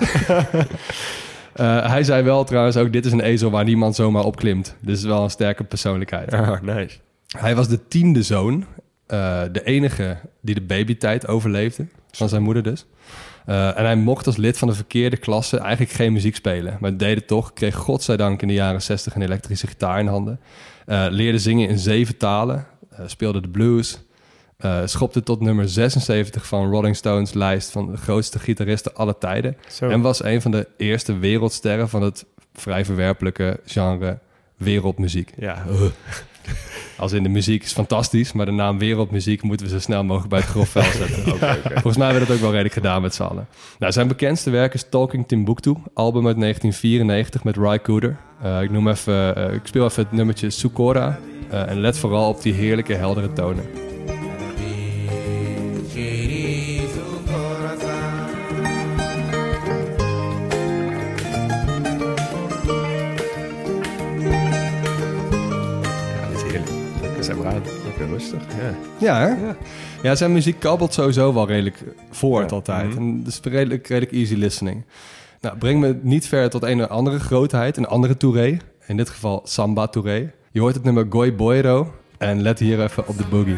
[1.56, 4.76] Uh, hij zei wel trouwens ook, dit is een ezel waar niemand zomaar op klimt.
[4.80, 6.30] Dit is wel een sterke persoonlijkheid.
[6.30, 6.98] Ja, nice.
[7.38, 8.66] Hij was de tiende zoon
[9.08, 12.86] uh, de enige die de babytijd overleefde, van zijn moeder dus.
[13.48, 16.76] Uh, en hij mocht als lid van de verkeerde klasse eigenlijk geen muziek spelen.
[16.80, 20.40] Maar deed het toch, kreeg godzijdank in de jaren 60 een elektrische gitaar in handen.
[20.86, 22.66] Uh, leerde zingen in zeven talen,
[23.06, 23.98] speelde de blues.
[24.84, 29.56] schopte tot nummer 76 van Rolling Stones lijst van de grootste gitaristen aller tijden.
[29.68, 29.88] Zo.
[29.88, 34.18] En was een van de eerste wereldsterren van het vrij verwerpelijke genre
[34.56, 35.32] wereldmuziek.
[35.38, 35.64] Ja.
[36.98, 40.30] Als in de muziek is fantastisch, maar de naam wereldmuziek moeten we zo snel mogelijk
[40.30, 40.68] bij het grof
[40.98, 41.32] zetten.
[41.34, 41.72] okay, okay.
[41.72, 43.48] Volgens mij hebben we dat ook wel redelijk gedaan met z'n allen.
[43.78, 48.16] Nou, zijn bekendste werk is Talking Timbuktu, album uit 1994 met Ry Cooder.
[48.44, 51.18] Uh, ik noem even, uh, ik speel even het nummertje Sukora
[51.52, 53.85] uh, en let vooral op die heerlijke heldere tonen.
[68.66, 68.74] Ja.
[68.98, 69.46] Ja, hè?
[69.46, 69.56] Ja.
[70.02, 72.56] ja, zijn muziek kabbelt sowieso wel redelijk voort ja.
[72.56, 72.84] altijd.
[72.84, 72.98] Mm-hmm.
[72.98, 74.84] En dus redelijk, redelijk easy listening.
[75.40, 78.56] Nou, breng me niet ver tot een andere grootheid, een andere Touré.
[78.86, 80.32] In dit geval Samba Touré.
[80.50, 81.94] Je hoort het nummer Goy Boiro.
[82.18, 83.56] En let hier even op de boogie.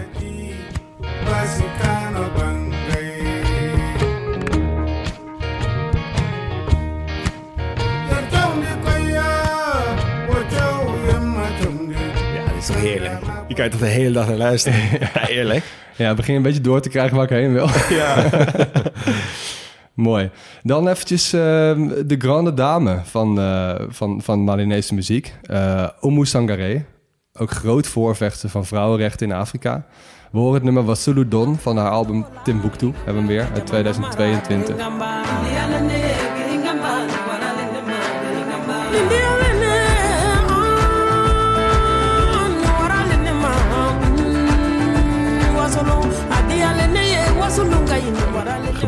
[12.66, 13.12] Heerlijk.
[13.48, 14.80] Je kan je toch de hele dag naar luisteren.
[15.14, 15.64] ja, eerlijk.
[15.96, 17.68] Ja, begin een beetje door te krijgen waar ik heen wil.
[17.88, 18.24] Ja.
[19.94, 20.30] Mooi.
[20.62, 21.40] Dan eventjes uh,
[22.06, 25.34] de grande dame van, uh, van, van Malinese muziek.
[25.50, 26.84] Uh, Oumou Sangaré.
[27.32, 29.86] Ook groot voorvechter van vrouwenrechten in Afrika.
[30.30, 32.92] We horen het nummer Wasulu Don van haar album Timbuktu.
[33.04, 34.76] Hebben we hem weer uit 2022.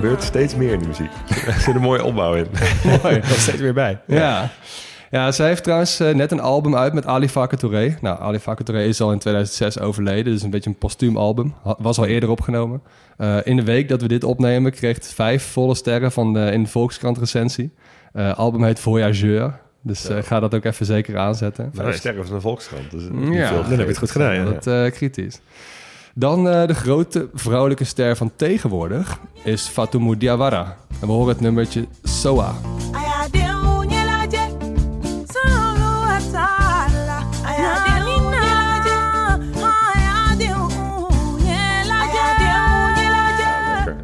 [0.01, 1.11] Gebeurt steeds meer in de muziek.
[1.46, 2.46] Er zit een mooie opbouw in.
[3.03, 3.16] Mooi.
[3.16, 4.01] Er steeds weer bij.
[4.07, 4.16] Ja.
[4.16, 4.51] ja.
[5.11, 7.96] Ja, zij heeft trouwens uh, net een album uit met Ali Farka Touré.
[8.01, 10.32] Nou, Ali Farka Touré is al in 2006 overleden.
[10.32, 11.55] Dus een beetje een postuum album.
[11.78, 12.82] Was al eerder opgenomen.
[13.18, 16.51] Uh, in de week dat we dit opnemen kreeg het vijf volle sterren van de,
[16.53, 17.72] in de Volkskrant recensie.
[18.12, 19.61] Uh, album heet Voyageur.
[19.82, 20.22] Dus ja.
[20.22, 21.70] ga dat ook even zeker aanzetten.
[21.74, 22.90] Vijf sterren van de Volkskrant.
[22.90, 24.34] Dus ja, veel dan heb je het goed gedaan.
[24.34, 24.44] Ja.
[24.44, 25.40] Dat kritisch.
[26.15, 30.77] Dan uh, de grote vrouwelijke ster van tegenwoordig is Fatoumou Diawara.
[31.01, 32.55] En we horen het nummertje Soa.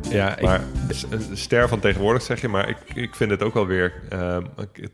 [0.09, 0.61] Ja, ik, maar
[1.33, 4.43] ster van tegenwoordig zeg je, maar ik, ik vind het ook wel weer ehm,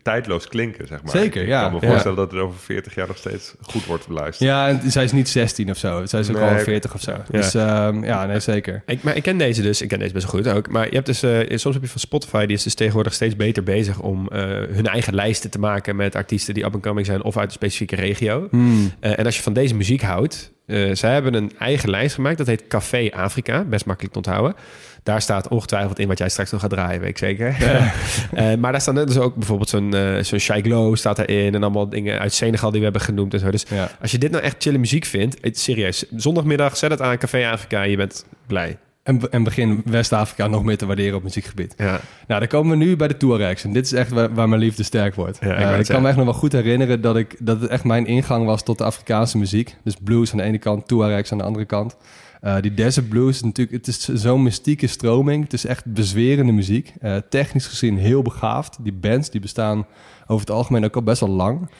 [0.02, 1.10] tijdloos klinken, zeg maar.
[1.12, 1.62] Zeker, ik ja.
[1.62, 1.88] kan me Ja.
[1.88, 4.48] voorstellen dat het over 40 jaar nog steeds goed wordt beluisterd.
[4.50, 6.06] Ja, en zij is niet 16 of zo.
[6.06, 6.48] Zij is ook Nee.
[6.50, 7.16] al 40 of zo.
[7.30, 8.82] Dus ehm, ja, nee, zeker.
[8.86, 10.68] Ik, maar ik ken deze dus, ik ken deze best goed ook.
[10.70, 13.36] Maar je hebt dus, eh, soms heb je van Spotify, die is dus tegenwoordig steeds
[13.36, 14.40] beter bezig om eh,
[14.70, 18.46] hun eigen lijsten te maken met artiesten die up-and-coming zijn of uit een specifieke regio.
[18.50, 18.92] Hmm.
[19.00, 22.38] Eh, en als je van deze muziek houdt, eh zij hebben een eigen lijst gemaakt.
[22.38, 24.54] Dat heet Café Afrika, best makkelijk te onthouden.
[25.02, 27.56] Daar staat ongetwijfeld in wat jij straks nog gaat draaien, weet ik zeker.
[28.32, 31.54] Eh, maar daar staan dus ook bijvoorbeeld zo'n eh zo'n Shai Glow staat daarin.
[31.54, 33.50] En allemaal dingen uit Senegal die we hebben genoemd en zo.
[33.50, 33.90] Dus Ja.
[34.00, 37.46] als je dit nou echt chille muziek vindt, het, serieus, zondagmiddag zet het aan Café
[37.48, 38.78] Afrika en je bent blij.
[39.02, 41.74] En, en begin West-Afrika nog meer te waarderen op muziekgebied.
[41.76, 42.00] Ja.
[42.26, 43.64] Nou, dan komen we nu bij de Touaregs.
[43.64, 45.38] En dit is echt waar, waar mijn liefde sterk wordt.
[45.40, 47.84] Ja, ik Eh, kan me echt nog wel goed herinneren dat, ik, dat het echt
[47.84, 49.74] mijn ingang was tot de Afrikaanse muziek.
[49.84, 51.96] Dus blues aan de ene kant, Touaregs aan de andere kant.
[52.42, 55.42] Eh, die desert blues, is natuurlijk, het is zo'n mystieke stroming.
[55.44, 56.92] Het is echt bezwerende muziek.
[57.00, 58.78] Eh, technisch gezien heel begaafd.
[58.80, 59.86] Die bands die bestaan
[60.26, 61.70] over het algemeen ook al best wel lang.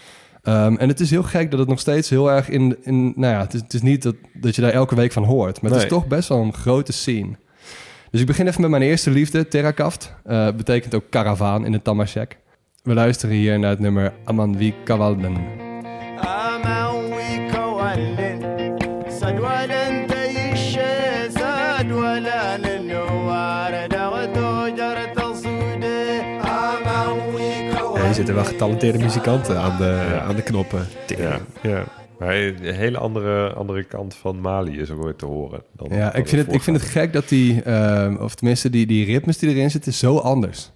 [0.43, 2.77] Ehm, en het is heel gek dat het nog steeds heel erg in...
[2.83, 5.25] in nou ja, het is, het is niet dat, dat je daar elke week van
[5.25, 5.61] hoort.
[5.63, 5.89] Maar het Nee.
[5.91, 7.37] is toch best wel een grote scene.
[8.11, 10.15] Dus ik begin even met mijn eerste liefde, Terrakaft.
[10.25, 12.39] Eh betekent ook karavaan in het Tamashek.
[12.83, 15.72] We luisteren hier naar het nummer Amanwi Kawalden.
[28.17, 30.87] hier zitten wel getalenteerde muzikanten aan de, aan de knoppen.
[31.07, 31.41] Ja.
[31.63, 31.85] ja.
[32.19, 35.63] Maar een hele andere, andere kant van Mali is er ooit te horen.
[35.73, 38.87] Dan ja, ik, vind het, ik vind het gek dat die, ehm, of tenminste die,
[38.87, 40.73] die ritmes die erin zitten, zo anders.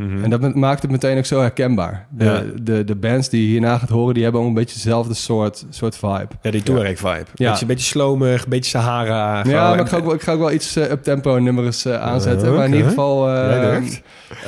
[0.00, 0.24] Mhm.
[0.24, 2.06] En dat maakt het meteen ook zo herkenbaar.
[2.10, 2.42] De, Ja.
[2.62, 5.64] de, de bands die je hierna gaat horen, die hebben ook een beetje dezelfde soort,
[5.70, 6.28] soort vibe.
[6.42, 7.24] Ja, die Touareg vibe.
[7.34, 7.48] Ja.
[7.48, 9.44] Beetje, een beetje slomig, een beetje Sahara.
[9.44, 12.00] Ja, maar ik ga ook wel, ik ga ook wel iets uh, up-tempo nummers eh,
[12.00, 12.54] aanzetten.
[12.54, 13.28] Maar in ieder geval...
[13.28, 13.82] eh, eh,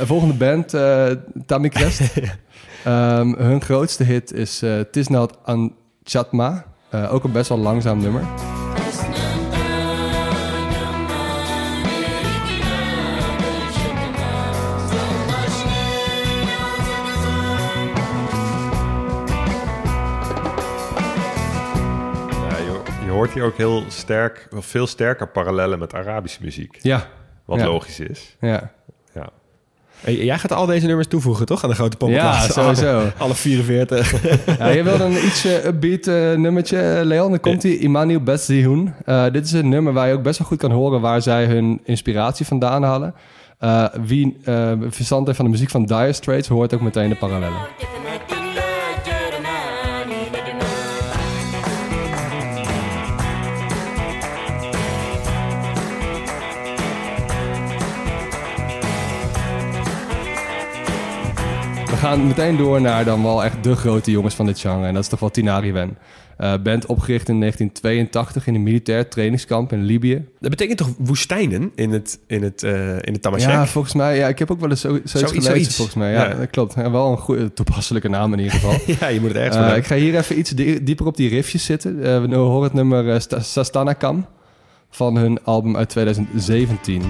[0.03, 1.07] volgende band, eh
[1.47, 2.01] Tamikest.
[2.85, 5.73] Ehm, hun grootste hit is eh Tisnaut an
[6.05, 6.65] Chatma.
[6.91, 8.23] Eh, ook een best wel langzaam nummer.
[23.23, 26.79] Hoort hier ook heel sterk, veel sterker parallellen met Arabische muziek.
[26.81, 27.07] Ja,
[27.45, 27.65] Wat Ja.
[27.67, 28.37] logisch is.
[28.41, 28.71] ja.
[29.15, 29.29] Ja.
[30.01, 31.63] Hey, jij gaat al deze nummers toevoegen, toch?
[31.63, 32.53] Aan de grote ja poppenkast.
[32.63, 33.03] sowieso.
[33.19, 34.13] Alle 44.
[34.59, 37.31] Ja, je wilde een ietsje upbeat eh, nummertje, eh, Leon.
[37.31, 38.95] Dan komt hij, Immanuel Betzihun.
[39.05, 41.01] Eh dit is een nummer waar je ook best wel goed kan horen...
[41.01, 43.15] waar zij hun inspiratie vandaan halen.
[43.59, 46.49] Eh, wie eh, verstand heeft van de muziek van Dire Straits...
[46.49, 47.61] hoort ook meteen de parallellen.
[62.03, 64.87] Gaan meteen door naar dan wel echt de grote jongens van dit genre.
[64.87, 65.99] En dat is toch wel Tinari Wen.
[66.37, 70.25] Eh, band opgericht in 1982 in een militair trainingskamp in Libië.
[70.41, 73.51] Dat betekent toch woestijnen in het, in het, eh in het Tamashek?
[73.51, 74.17] Ja, volgens mij.
[74.17, 75.77] Ja, ik heb ook wel eens zo, zoiets, Zoiets, gelezen, zoiets.
[75.77, 76.13] volgens mij.
[76.13, 76.35] Ja, Ja.
[76.35, 76.75] dat klopt.
[76.75, 78.75] Ja, wel een goede, toepasselijke naam in ieder geval.
[79.01, 81.29] Ja, je moet het ergens uh, ik ga hier even iets die- dieper op die
[81.29, 81.99] riffjes zitten.
[82.29, 84.27] We horen het nummer Sta- Sastanakam
[84.91, 87.03] van hun album uit 2017.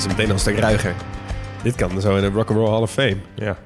[0.00, 0.94] Is meteen al een stuk ruiger.
[1.62, 3.16] Dit kan zo in de Rock'n'Roll Hall of Fame.
[3.34, 3.56] ja.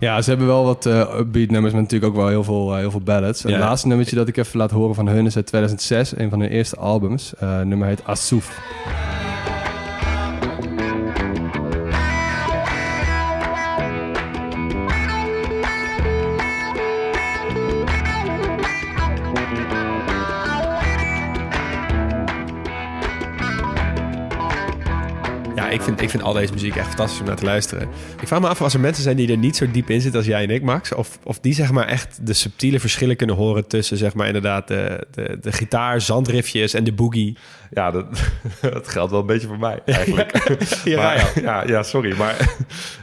[0.00, 2.78] Ja, ze hebben wel wat eh upbeat nummers, maar natuurlijk ook wel heel veel, eh,
[2.78, 3.42] heel veel ballads.
[3.42, 6.40] Het laatste nummertje dat ik even laat horen van hun is uit 2006, een van
[6.40, 7.34] hun eerste albums.
[7.38, 8.60] Eh nummer heet Assouf.
[25.74, 27.88] Ik vind, ik vind al deze muziek echt fantastisch om naar te luisteren.
[28.20, 30.20] Ik vraag me af als er mensen zijn die er niet zo diep in zitten
[30.20, 30.94] als jij en ik, Max.
[30.94, 34.68] Of, of die zeg maar echt de subtiele verschillen kunnen horen tussen zeg maar inderdaad
[34.68, 37.36] de, de, de gitaar, zandriffjes en de boogie.
[37.70, 38.06] Ja, dat,
[38.60, 40.32] dat geldt wel een beetje voor mij eigenlijk.
[40.84, 41.02] Ja,
[41.44, 41.82] maar, ja.
[41.82, 42.16] sorry.
[42.16, 42.56] Maar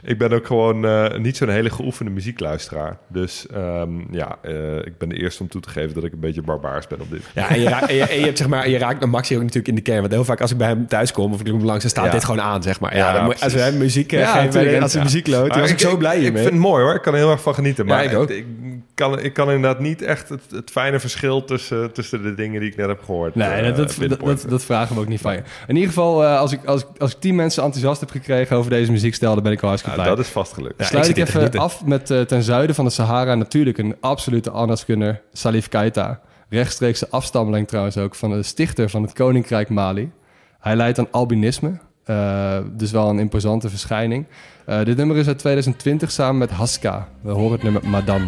[0.03, 2.97] ik ben ook gewoon eh, niet zo'n hele geoefende muziekluisteraar.
[3.07, 6.19] Dus ehm, ja, eh, ik ben de eerste om toe te geven dat ik een
[6.19, 7.21] beetje barbaars ben op dit.
[7.33, 9.35] Ja, en je, raakt, en je, en je hebt zeg maar, je raakt naar Maxi
[9.35, 9.99] ook natuurlijk in de kern.
[9.99, 12.05] Want heel vaak als ik bij hem thuis kom of ik kom langs, dan staat
[12.05, 12.11] Ja.
[12.11, 12.95] dit gewoon gewoon aan, zeg maar.
[12.95, 14.81] Ja, als hij muziek, eh, Ja, geven, tuurlijk.
[14.81, 15.07] als hij Ja.
[15.07, 16.41] muziek loopt, Maar was ik, zo blij Ik hiermee.
[16.41, 16.95] vind het mooi hoor.
[16.95, 17.85] Ik kan er heel erg van genieten.
[17.85, 18.29] Maar ik ook.
[18.29, 18.45] Ik,
[18.93, 22.69] kan, ik kan inderdaad niet echt het, het fijne verschil tussen, tussen de dingen die
[22.69, 23.35] ik net heb gehoord.
[23.35, 25.41] Nee, eh, dat, dat, dat, vragen we ook niet van je.
[25.67, 28.57] In ieder geval, eh, als, ik, als, ik, als ik tien mensen enthousiast heb gekregen
[28.57, 30.09] over deze muziekstijl, dan ben ik al hartstikke blij.
[30.15, 30.73] dat is vastgelukt.
[30.77, 34.51] Ja, Sluit ik ik, even af met ten zuiden van de Sahara natuurlijk een absolute
[34.51, 36.19] Anaskunner, Salif Keita.
[36.49, 40.11] Rechtstreekse afstammeling trouwens ook van de stichter van het Koninkrijk Mali.
[40.59, 41.71] Hij leidt aan albinisme,
[42.03, 44.25] eh, dus wel een imposante verschijning.
[44.65, 47.07] Eh, dit nummer is uit 2020 samen met Haska.
[47.21, 48.27] We horen het nummer Madame.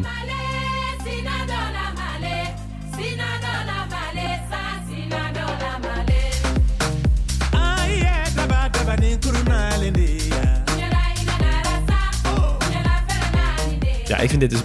[14.07, 14.63] Ja, ik vind dit dus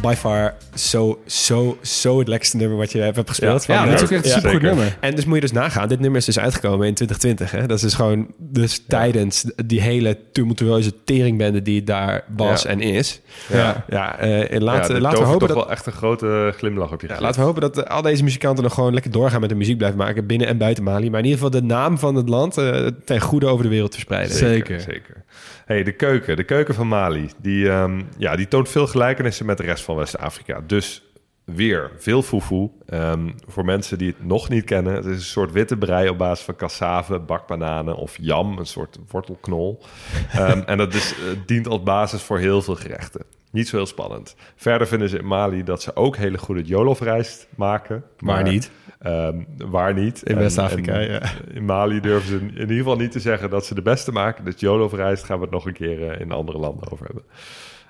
[0.00, 3.64] by far zo, zo, zo het lekkerste nummer wat je hebt gespeeld.
[3.66, 4.96] Ja, Ja, Van, dat is eh, ook echt een Ja, supergoed nummer.
[5.00, 7.60] En dus moet je dus nagaan, dit nummer is dus uitgekomen in 2020.
[7.60, 7.66] Hè?
[7.66, 12.68] Dat is dus gewoon dus tijdens die hele tumultueuze teringbende die daar was Ja.
[12.70, 13.20] en is.
[13.52, 13.84] Ja.
[13.88, 15.56] Ja, eh, Ja, laten we hopen toch dat...
[15.56, 17.20] wel echt een grote glimlach op je Ja, gezicht.
[17.22, 19.76] laten we hopen dat eh, al deze muzikanten nog gewoon lekker doorgaan met de muziek
[19.76, 21.10] blijven maken binnen en buiten Mali.
[21.10, 23.92] Maar in ieder geval de naam van het land eh, ten goede over de wereld
[23.92, 24.36] verspreiden.
[24.36, 24.80] Zeker.
[24.80, 25.22] Zeker.
[25.64, 26.36] Hey, de keuken.
[26.36, 27.30] De keuken van Mali.
[27.42, 30.60] Die, ehm, ja, die toont veel gelijkenissen met de rest van West-Afrika.
[30.66, 31.02] Dus
[31.44, 32.70] weer veel foefoe.
[32.86, 34.94] Ehm, voor mensen die het nog niet kennen.
[34.94, 38.58] Het is een soort witte brei op basis van cassave, bakbananen of jam.
[38.58, 39.78] Een soort wortelknol.
[40.32, 43.22] Ehm, en dat is, eh, dient als basis voor heel veel gerechten.
[43.50, 44.36] Niet zo heel spannend.
[44.56, 48.04] Verder vinden ze in Mali dat ze ook hele goede jollof-rijst maken.
[48.18, 48.70] Waar Maar, niet?
[48.98, 50.22] ehm, waar niet.
[50.22, 51.20] In West-Afrika, ja.
[51.52, 54.44] In Mali durven ze in ieder geval niet te zeggen dat ze de beste maken.
[54.44, 57.24] Dus jollof-rijst gaan we het nog een keer eh, in andere landen over hebben.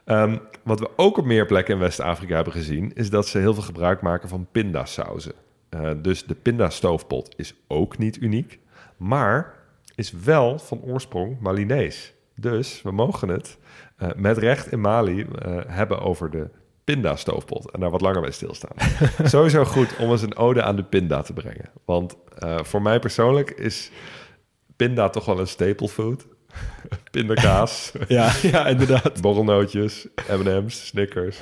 [0.05, 2.92] Ehm, wat we ook op meer plekken in West-Afrika hebben gezien...
[2.94, 5.32] is dat ze heel veel gebruik maken van pindasauzen.
[5.68, 8.59] Eh, dus de pindastoofpot is ook niet uniek...
[8.96, 9.55] maar
[9.94, 12.14] is wel van oorsprong Malinees.
[12.36, 13.59] Dus we mogen het
[13.96, 16.48] eh, met recht in Mali eh, hebben over de
[16.84, 17.70] pindastoofpot...
[17.70, 18.76] en daar wat langer bij stilstaan.
[19.24, 21.70] Sowieso goed om eens een ode aan de pinda te brengen.
[21.84, 22.16] Want
[22.62, 23.90] voor mij persoonlijk is
[24.76, 26.26] pinda toch wel een staple food.
[27.11, 27.92] Pindakaas.
[28.09, 29.20] Ja, ja, inderdaad.
[29.20, 31.38] Borrelnootjes, M&M's, Snickers.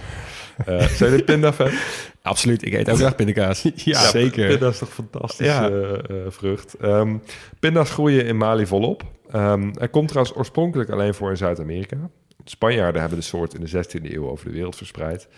[0.66, 1.70] Eh zijn jullie pinda-fan?
[2.22, 2.66] Absoluut.
[2.66, 3.68] Ik eet ook graag pindakaas.
[3.74, 4.48] ja, zeker.
[4.48, 5.68] Pinda is toch een fantastische Ja.
[5.68, 6.74] eh, eh, vrucht.
[6.80, 7.16] Ehm,
[7.60, 9.02] pinda's groeien in Mali volop.
[9.30, 11.96] Ehm hij komt trouwens oorspronkelijk alleen voor in Zuid-Amerika.
[12.44, 15.28] Spanjaarden hebben de soort in de 16e eeuw over de wereld verspreid.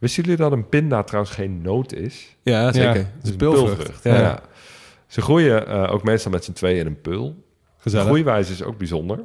[0.00, 2.36] Wisten jullie dat een pinda trouwens geen noot is?
[2.42, 2.88] Ja, zeker.
[2.88, 4.04] Ja, Het is een pulvrucht.
[4.04, 4.18] Ja.
[4.20, 4.40] Ja.
[5.06, 7.43] Ze groeien ook meestal met z'n tweeën in een pul.
[7.84, 8.06] Gezellig.
[8.06, 9.20] De groeiwijze is ook bijzonder.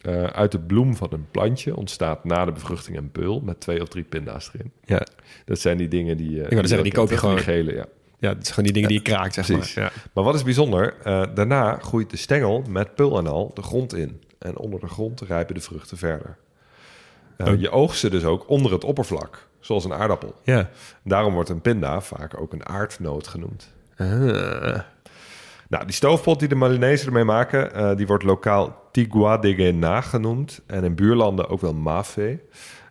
[0.00, 3.82] Eh, uit de bloem van een plantje ontstaat na de bevruchting een peul met twee
[3.82, 4.72] of drie pinda's erin.
[4.84, 5.06] Ja.
[5.44, 6.42] Dat zijn die dingen die...
[6.42, 7.54] eh, wou zeggen, die koop je dat zijn gewoon.
[7.54, 7.84] gele, ja.
[8.18, 9.74] ja, het is gewoon die dingen die je kraakt, zeg Precies.
[9.74, 9.84] maar.
[9.84, 9.90] Ja.
[10.12, 10.94] Maar wat is bijzonder?
[11.02, 14.20] eh, daarna groeit de stengel met pul en al de grond in.
[14.38, 16.36] En onder de grond rijpen de vruchten verder.
[17.38, 17.60] Oh.
[17.60, 20.34] Je oogst ze dus ook onder het oppervlak, zoals een aardappel.
[20.42, 20.70] Ja.
[21.04, 23.72] Daarom wordt een pinda vaak ook een aardnoot genoemd.
[23.96, 24.78] Ah.
[25.68, 30.00] Nou, die stoofpot die de Malinezen ermee maken, eh, die wordt lokaal Tigua de Guena
[30.00, 30.62] genoemd.
[30.66, 32.40] En in buurlanden ook wel Mafe.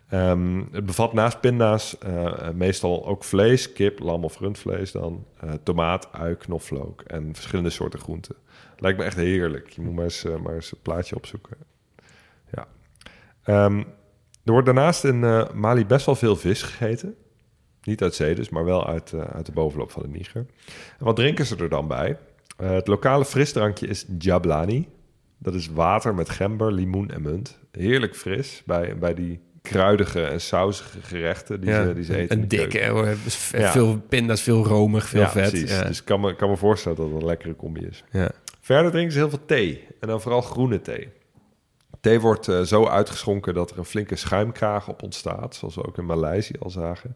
[0.09, 5.25] Ehm, het bevat naast pinda's eh, meestal ook vlees, kip, lam of rundvlees dan.
[5.39, 8.35] eh, tomaat, ui, knoflook en verschillende soorten groenten.
[8.77, 9.69] Lijkt me echt heerlijk.
[9.69, 11.57] Je moet maar eens, eh, maar eens een plaatje opzoeken.
[12.51, 12.67] Ja.
[13.43, 13.77] Ehm,
[14.43, 17.15] er wordt daarnaast in eh, Mali best wel veel vis gegeten.
[17.83, 20.45] Niet uit zee dus, maar wel uit, eh, uit de bovenloop van de Niger.
[20.99, 22.17] En wat drinken ze er dan bij?
[22.57, 24.87] Eh, het lokale frisdrankje is Jablani.
[25.37, 27.59] Dat is water met gember, limoen en munt.
[27.71, 32.37] Heerlijk fris bij, bij die kruidige en sausige gerechten die, ze, die ze eten.
[32.41, 33.15] Een dikke.
[33.23, 33.71] Dus Ja.
[33.71, 35.49] veel pinda's, veel romig, veel ja, vet.
[35.49, 35.71] precies.
[35.71, 35.83] Ja.
[35.83, 38.03] Dus ik kan me, kan me voorstellen dat het een lekkere combi is.
[38.11, 38.31] Ja.
[38.61, 39.87] Verder drinken ze heel veel thee.
[39.99, 41.09] En dan vooral groene thee.
[42.01, 45.55] Thee wordt eh, zo uitgeschonken dat er een flinke schuimkraag op ontstaat.
[45.55, 47.15] Zoals we ook in Maleisië al zagen.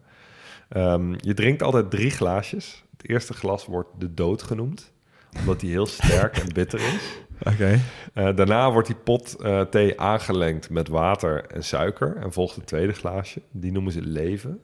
[0.70, 2.84] Ehm, je drinkt altijd drie glaasjes.
[2.98, 4.92] Het eerste glas wordt de dood genoemd.
[5.40, 7.20] Omdat die heel sterk en bitter is.
[7.54, 7.80] Oké.
[8.14, 12.16] Eh, daarna wordt die pot eh, thee aangelengd met water en suiker.
[12.16, 13.42] En volgt het tweede glaasje.
[13.52, 14.60] Die noemen ze leven.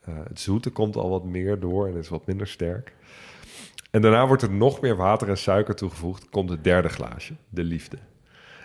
[0.00, 2.92] Eh, het zoete komt al wat meer door en is wat minder sterk.
[3.90, 6.28] En daarna wordt er nog meer water en suiker toegevoegd.
[6.28, 7.96] Komt het derde glaasje, de liefde.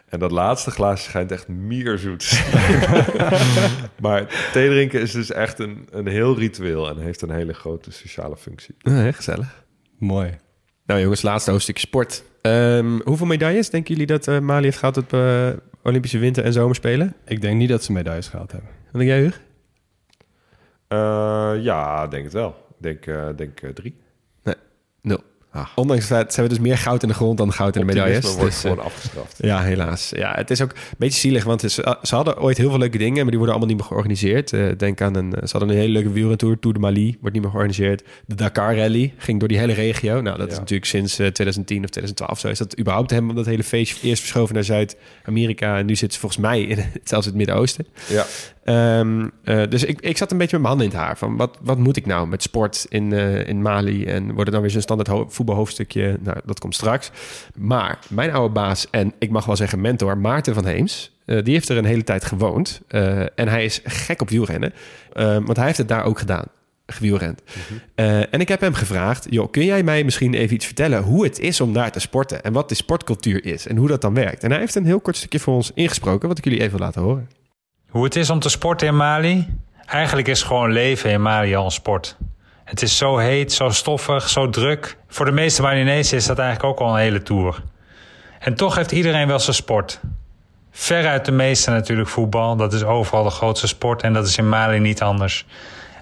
[0.05, 2.19] En dat laatste glaasje schijnt echt mierzoet.
[2.19, 3.45] te zijn.
[4.01, 7.91] maar thee drinken is dus echt een, een heel ritueel en heeft een hele grote
[7.91, 8.75] sociale functie.
[8.77, 9.65] Ja, gezellig.
[9.97, 10.37] Mooi.
[10.85, 12.23] Nou jongens, laatste hoofdstuk sport.
[12.41, 15.49] Ehm, hoeveel medailles denken jullie dat eh, Mali heeft gehad op eh,
[15.83, 17.15] Olympische winter- en zomerspelen?
[17.25, 18.69] Ik denk niet dat ze medailles gehaald hebben.
[18.91, 19.37] Wat denk jij, Hugo?
[20.87, 22.49] Eh, ja, denk het wel.
[22.49, 23.95] Ik denk, eh, denk drie.
[25.53, 25.63] Nul.
[25.75, 28.23] Ondanks dat ze hebben dus meer goud in de grond dan goud in de medailles.
[28.23, 29.35] Wordt Dus, eh, gewoon afgestraft.
[29.37, 30.11] ja, helaas.
[30.15, 32.97] Ja, het is ook een beetje zielig, want ze, ze hadden ooit heel veel leuke
[32.97, 34.53] dingen, maar die worden allemaal niet meer georganiseerd.
[34.53, 37.41] Eh, denk aan een, ze hadden een hele leuke wielrentour, Tour de Mali, wordt niet
[37.43, 38.03] meer georganiseerd.
[38.25, 40.21] De Dakar Rally ging door die hele regio.
[40.21, 42.47] Nou, dat is natuurlijk sinds eh, 2010 of 2012 zo.
[42.47, 46.19] Is dat überhaupt helemaal dat hele feestje eerst verschoven naar Zuid-Amerika en nu zit ze
[46.19, 47.87] volgens mij in het, zelfs in het Midden-Oosten.
[48.09, 48.25] Ja.
[48.63, 51.17] Ehm, eh, dus ik, ik zat een beetje met mijn handen in het haar.
[51.17, 54.05] Van wat, wat moet ik nou met sport in, eh, in Mali?
[54.05, 56.17] En wordt het dan weer zo'n standaard ho- voetbalhoofdstukje?
[56.23, 57.11] Nou, dat komt straks.
[57.55, 61.11] Maar mijn oude baas en ik mag wel zeggen mentor, Maarten van Heems...
[61.25, 62.81] eh, die heeft er een hele tijd gewoond.
[63.35, 64.73] En hij is gek op wielrennen.
[65.13, 66.45] Eh, want hij heeft het daar ook gedaan.
[66.85, 67.41] Gewielrend.
[67.95, 71.23] Eh, en ik heb hem gevraagd: joh, kun jij mij misschien even iets vertellen hoe
[71.23, 72.43] het is om daar te sporten?
[72.43, 74.43] En wat de sportcultuur is en hoe dat dan werkt?
[74.43, 76.85] En hij heeft een heel kort stukje voor ons ingesproken, wat ik jullie even wil
[76.85, 77.27] laten horen.
[77.93, 79.47] Hoe het is om te sporten in Mali?
[79.85, 82.17] Eigenlijk is gewoon leven in Mali al een sport.
[82.63, 84.97] Het is zo heet, zo stoffig, zo druk.
[85.07, 87.61] Voor de meeste Malinezen is dat eigenlijk ook al een hele tour.
[88.39, 89.99] En toch heeft iedereen wel zijn sport.
[90.71, 92.55] Veruit de meeste natuurlijk voetbal.
[92.55, 95.45] Dat is overal de grootste sport en dat is in Mali niet anders.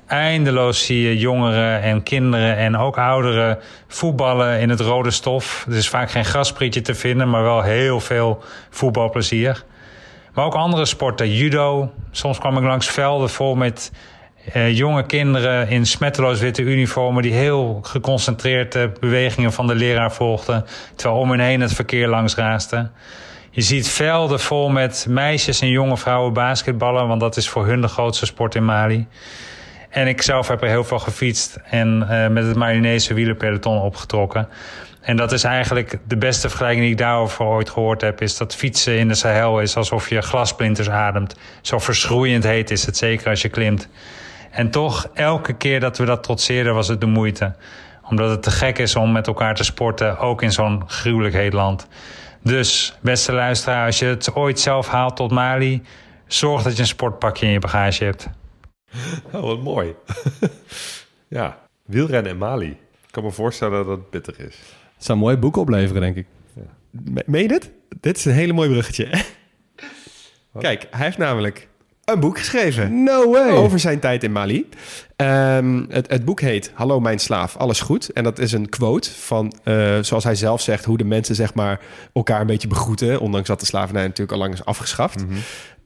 [0.08, 5.66] Eindeloos zie je jongeren en kinderen en ook ouderen voetballen in het rode stof.
[5.70, 9.64] Er is vaak geen grasprietje te vinden, maar wel heel veel voetbalplezier.
[10.34, 11.92] Maar ook andere sporten, judo.
[12.12, 13.92] Soms kwam ik langs velden vol met
[14.54, 17.24] eh, jonge kinderen in smetteloos witte uniformen...
[17.24, 20.66] die heel geconcentreerd de bewegingen van de leraar volgden...
[20.96, 22.90] terwijl om hen heen het verkeer langs raasde.
[23.50, 27.08] Je ziet velden vol met meisjes en jonge vrouwen basketballen...
[27.08, 29.08] want dat is voor hun de grootste sport in Mali.
[29.90, 34.48] En ik zelf heb er heel veel gefietst en eh, met het Malinese wielerpeloton opgetrokken.
[35.02, 38.22] En dat is eigenlijk de beste vergelijking die ik daarover ooit gehoord heb...
[38.22, 41.36] is dat fietsen in de Sahel is alsof je glasplinters ademt.
[41.62, 43.90] Zo verschroeiend heet is het, zeker als je klimt.
[44.52, 47.56] En toch, elke keer dat we dat trotseerden was het de moeite.
[48.10, 51.54] Omdat het te gek is om met elkaar te sporten, ook in zo'n gruwelijk heet
[51.54, 51.88] land.
[52.44, 55.84] Dus, beste luisteraar, als je het ooit zelf haalt tot Mali...
[56.28, 58.30] zorg dat je een sportpakje in je bagage hebt.
[59.32, 59.96] Oh, wat mooi.
[61.28, 62.70] ja, wielrennen in Mali.
[62.70, 64.58] Ik kan me voorstellen dat het bitter is.
[65.02, 66.26] Het zou een mooi boek opleveren, denk ik.
[66.92, 67.72] Me- Meen je dit?
[68.00, 69.08] Dit is een hele mooi bruggetje.
[70.60, 71.68] Kijk, hij heeft namelijk
[72.06, 73.04] een boek geschreven.
[73.04, 73.50] No way!
[73.52, 74.70] Over zijn tijd in Mali.
[75.16, 78.10] Ehm, het, het boek heet Hallo mijn slaaf, alles goed.
[78.10, 81.54] En dat is een quote van, eh, zoals hij zelf zegt, hoe de mensen zeg
[81.54, 81.80] maar,
[82.14, 83.20] elkaar een beetje begroeten.
[83.20, 85.26] Ondanks dat de slavernij natuurlijk al lang is afgeschaft.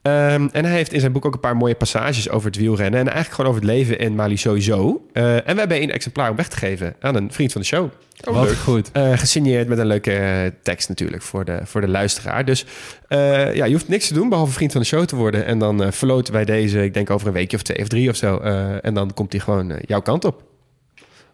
[0.05, 2.99] Ehm, en hij heeft in zijn boek ook een paar mooie passages over het wielrennen.
[2.99, 5.05] En eigenlijk gewoon over het leven in Mali sowieso.
[5.13, 7.67] Eh, en we hebben één exemplaar om weg te geven aan een vriend van de
[7.67, 7.89] show.
[8.23, 8.91] Wat goed.
[8.91, 12.45] Eh, gesigneerd met een leuke eh, tekst natuurlijk voor de, voor de luisteraar.
[12.45, 12.65] Dus
[13.09, 15.45] ja, je hoeft niks te doen behalve vriend van de show te worden.
[15.45, 18.15] En dan verloten wij deze, ik denk over een weekje of twee of drie of
[18.15, 18.37] zo.
[18.81, 20.43] En dan komt hij gewoon jouw kant op.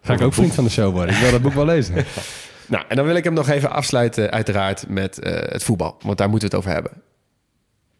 [0.02, 1.14] Ga ik ook vriend van de show worden.
[1.14, 1.94] Ik wil dat boek wel lezen.
[2.66, 5.96] Nou, en dan wil ik hem nog even afsluiten uiteraard met het voetbal.
[6.00, 7.02] Want daar moeten we het over hebben.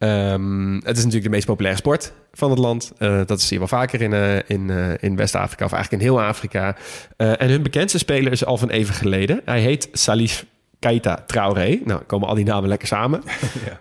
[0.03, 2.92] Ehm, het is natuurlijk de meest populaire sport van het land.
[2.98, 6.09] Eh, dat zie je wel vaker in, eh, in, eh, in West-Afrika of eigenlijk in
[6.09, 6.76] heel Afrika.
[7.16, 9.40] En hun bekendste speler is al van even geleden.
[9.44, 10.46] Hij heet Salif
[10.83, 11.80] Keita Traoré.
[11.85, 13.22] Nou, komen al die namen lekker samen.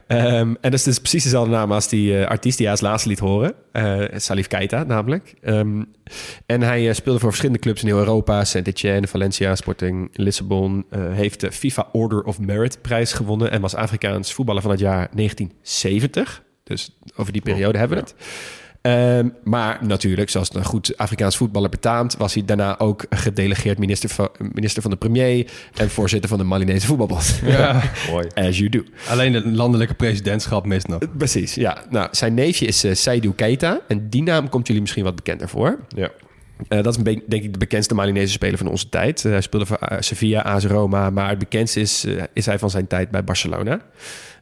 [0.08, 2.86] Ehm, en dat is dus precies dezelfde naam als die eh, artiest die hij als
[2.86, 3.54] laatste liet horen.
[3.72, 5.34] Eh, Salif Keita namelijk.
[5.42, 5.84] Ehm,
[6.46, 8.44] en hij eh, speelde voor verschillende clubs in heel Europa.
[8.44, 10.86] Saint-Etienne, Valencia, Sporting, Lissabon.
[10.96, 13.52] Heeft de FIFA Order of Merit prijs gewonnen.
[13.52, 16.44] En was Afrikaans voetballer van het jaar 1970.
[16.64, 18.16] Dus over die periode hebben we het.
[18.82, 22.18] Ehm, maar natuurlijk, zoals een goed Afrikaans voetballer betaamt...
[22.18, 25.52] was hij daarna ook gedelegeerd minister van, minister van de premier...
[25.76, 27.40] en voorzitter van de Malinese voetbalbond.
[27.46, 27.82] Ja.
[28.12, 28.28] Mooi.
[28.34, 28.84] As you do.
[29.10, 31.00] Alleen het landelijke presidentschap mist nog.
[31.18, 31.84] Precies, ja.
[31.90, 33.80] Nou, zijn neefje is eh Seydou Keita.
[33.88, 35.80] En die naam komt jullie misschien wat bekender voor.
[35.88, 36.10] Ja.
[36.68, 39.26] Eh, dat is denk ik de bekendste Malinese speler van onze tijd.
[39.26, 41.10] Eh, hij speelde voor Sevilla, AS Roma.
[41.10, 43.82] Maar het bekendste is, is hij van zijn tijd bij Barcelona.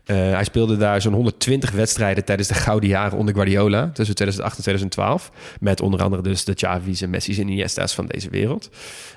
[0.10, 3.90] Eh, hij speelde daar zo'n 120 wedstrijden tijdens de gouden jaren onder Guardiola.
[3.94, 5.32] Tussen 2008 en 2012.
[5.60, 8.70] Met onder andere dus de Xavi's en Messi's en Iniesta's van deze wereld.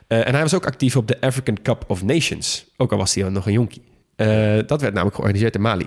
[0.07, 2.67] Eh, en hij was ook actief op de African Cup of Nations.
[2.77, 3.83] Ook al was hij nog een jonkie.
[4.17, 4.27] Eh,
[4.67, 5.87] dat werd namelijk georganiseerd in Mali.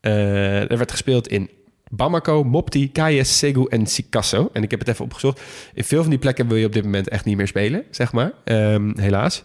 [0.00, 1.50] Er werd gespeeld in
[1.90, 4.50] Bamako, Mopti, Kayes, Segu en Sikasso.
[4.52, 5.40] En ik heb het even opgezocht.
[5.74, 8.12] In veel van die plekken wil je op dit moment echt niet meer spelen, zeg
[8.12, 8.32] maar.
[8.44, 9.44] Ehm, helaas.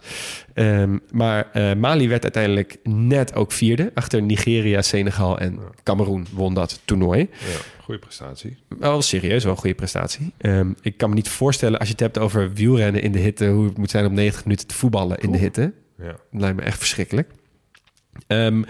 [0.53, 3.91] Ehm, maar eh, Mali werd uiteindelijk net ook vierde.
[3.93, 7.19] Achter Nigeria, Senegal en Cameroen won dat toernooi.
[7.19, 8.57] ja, goede prestatie.
[8.79, 10.33] Wel serieus, wel een goede prestatie.
[10.37, 13.47] Ehm, ik kan me niet voorstellen, als je het hebt over wielrennen in de hitte...
[13.47, 15.73] hoe het moet zijn om 90 minuten te voetballen in de hitte.
[15.97, 16.05] Ja.
[16.05, 17.29] Dat lijkt me echt verschrikkelijk.
[18.27, 18.63] Ehm,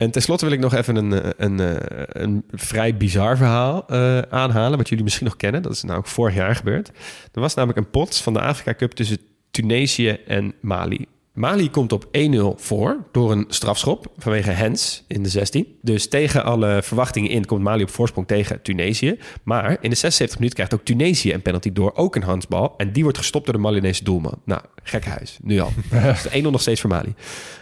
[0.00, 4.18] en tenslotte wil ik nog even een, eh, een, eh, een vrij bizar verhaal eh,
[4.18, 4.78] aanhalen...
[4.78, 5.62] wat jullie misschien nog kennen.
[5.62, 6.88] Dat is nou ook vorig jaar gebeurd.
[7.32, 9.18] Er was namelijk een pot van de Afrika Cup tussen
[9.50, 11.06] Tunesië en Mali.
[11.32, 15.66] Mali komt op 1-0 voor door een strafschop vanwege Hens in de 16.
[15.82, 19.18] Dus tegen alle verwachtingen in komt Mali op voorsprong tegen Tunesië.
[19.42, 22.74] Maar in de 76 minuten krijgt ook Tunesië een penalty door, ook een handsbal.
[22.76, 24.40] En die wordt gestopt door de Malinese doelman.
[24.44, 25.72] Nou, gekke huis, nu al.
[25.90, 27.14] dus de 1-0 nog steeds voor Mali.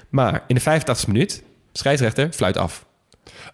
[0.09, 1.43] Maar in de 85 minuut,
[1.79, 2.87] scheidsrechter fluit af.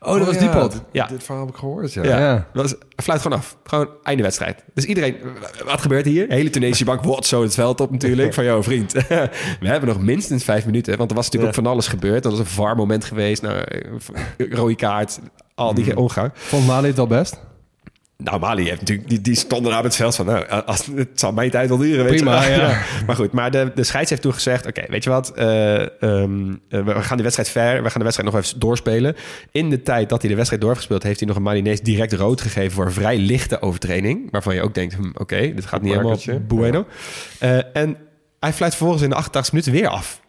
[0.01, 0.81] Oh, dat was die pot.
[0.93, 1.07] Ja.
[1.07, 2.03] Dit verhaal heb ik gehoord, ja.
[2.05, 2.49] Ja, Ja.
[2.53, 3.57] Dat was, fluit gewoon af.
[3.64, 4.64] Gewoon einde wedstrijd.
[4.75, 5.16] Dus iedereen,
[5.64, 6.29] wat gebeurt hier?
[6.29, 8.35] De hele Tunesische bank wordt zo het veld op natuurlijk.
[8.35, 8.93] Van, joh vriend,
[9.61, 10.97] we hebben nog minstens vijf minuten.
[10.97, 12.25] Want er was natuurlijk ook van alles gebeurd.
[12.25, 13.43] Er was een VAR moment geweest.
[13.43, 15.20] Nou, eh, rode kaart,
[15.55, 16.31] al die omgang.
[16.35, 17.41] Vond Mali het wel best?
[18.17, 21.09] Nou, Mali heeft natuurlijk, die, die stonden daar op het veld van, nou, als, het
[21.15, 22.59] zal mijn tijd wel duren, weet Prima, je wel.
[22.69, 22.83] ja.
[23.07, 26.55] Maar goed, maar de, de scheids heeft toen gezegd, oké, weet je wat, eh, ehm,
[26.69, 29.17] eh, we gaan die wedstrijd ver, we gaan de wedstrijd nog even doorspelen.
[29.51, 32.41] In de tijd dat hij de wedstrijd doorgespeeld heeft hij nog een Malinees direct rood
[32.41, 35.93] gegeven voor een vrij lichte overtreding, waarvan je ook denkt, hm, oké, dit gaat niet
[35.93, 36.87] helemaal bueno.
[37.39, 37.97] Eh, en
[38.41, 40.23] hij fluit vervolgens in de 88 minuten weer af.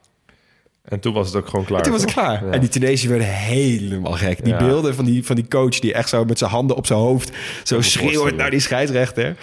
[0.90, 1.78] En toen was het ook gewoon klaar.
[1.78, 2.50] En toen was het klaar.
[2.50, 4.44] En die Tunesiërs werden helemaal gek.
[4.44, 4.60] Die Ja.
[4.60, 7.32] beelden van die, van die coach die echt zo met zijn handen op zijn hoofd...
[7.64, 9.36] zo schreeuwt naar die scheidsrechter.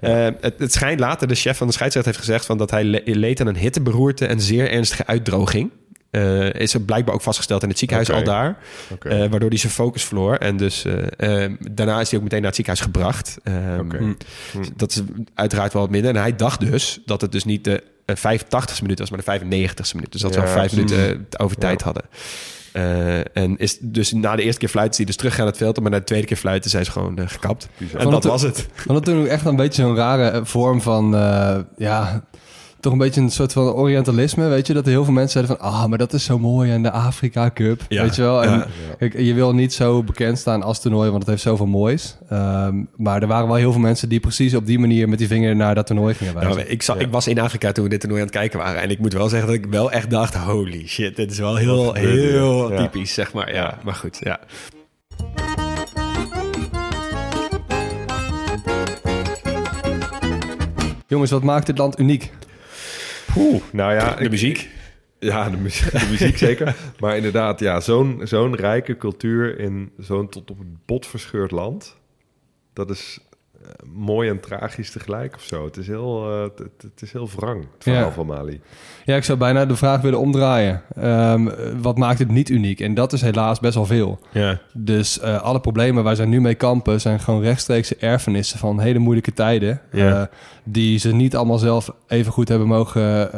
[0.00, 2.46] Eh, het, het schijnt later, de chef van de scheidsrechter heeft gezegd...
[2.46, 5.70] Van dat hij le- leed aan een hitteberoerte en zeer ernstige uitdroging.
[6.10, 8.58] Eh, is er blijkbaar ook vastgesteld in het ziekenhuis al daar.
[9.02, 10.34] Eh, waardoor hij zijn focus verloor.
[10.34, 10.84] En dus
[11.70, 13.36] daarna is hij ook meteen naar het ziekenhuis gebracht.
[13.80, 13.96] Oké.
[13.98, 14.14] hm.
[14.76, 15.02] Dat is
[15.34, 16.10] uiteraard wel wat minder.
[16.14, 17.82] En hij dacht dus dat het dus niet de
[18.16, 20.12] 85ste minuut was, maar de 95ste minuut.
[20.12, 21.84] Dus dat ze Ja, al vijf minuten eh, over tijd Ja.
[21.84, 22.02] hadden.
[22.72, 25.56] Eh, en is dus na de eerste keer fluiten ze die dus terug gaan het
[25.56, 27.68] veld maar na de tweede keer fluiten zijn ze gewoon eh, gekapt.
[27.76, 28.00] Bizar.
[28.00, 28.66] En dat was het.
[28.86, 32.24] Want dat toen ook echt een beetje zo'n rare eh, vorm van, eh, ja,
[32.80, 34.72] toch een beetje een soort van orientalisme, weet je?
[34.72, 36.90] Dat er heel veel mensen zeiden van, ah, maar dat is zo mooi en de
[36.90, 38.42] Afrika Cup, Ja, weet je wel?
[38.42, 38.66] En ja.
[38.98, 42.16] kijk, je wil niet zo bekend staan als toernooi, want het heeft zoveel moois.
[42.28, 45.26] Ehm, maar er waren wel heel veel mensen die precies op die manier met die
[45.26, 46.70] vinger naar dat toernooi gingen wijzen.
[46.70, 48.82] Ik, zag, ik was in Afrika toen we dit toernooi aan het kijken waren.
[48.82, 50.34] En ik moet wel zeggen dat ik wel echt dacht...
[50.34, 53.54] holy shit, dit is wel heel, heel typisch, zeg maar.
[53.54, 54.40] Ja, maar goed, ja.
[61.06, 62.32] Jongens, wat maakt dit land uniek?
[63.38, 64.68] Oeh, nou ja, De muziek.
[65.18, 66.76] Ja, de muziek, de muziek zeker.
[66.98, 71.96] Maar inderdaad, ja, zo'n zo'n rijke cultuur in zo'n tot op het bot verscheurd land.
[72.72, 73.18] Dat is
[73.94, 75.64] mooi en tragisch tegelijk of zo.
[75.64, 76.42] Het is heel, eh,
[76.82, 78.10] het, is heel wrang, het verhaal Ja.
[78.10, 78.60] van Mali.
[79.04, 80.82] Ja, ik zou bijna de vraag willen omdraaien.
[80.96, 81.48] Ehm,
[81.80, 82.80] wat maakt het niet uniek?
[82.80, 84.18] En dat is helaas best wel veel.
[84.32, 84.58] Ja.
[84.72, 87.00] Dus eh, alle problemen waar zij nu mee kampen...
[87.00, 89.80] zijn gewoon rechtstreekse erfenissen van hele moeilijke tijden...
[89.92, 90.20] Ja.
[90.20, 90.26] eh,
[90.64, 93.30] die ze niet allemaal zelf even goed hebben mogen,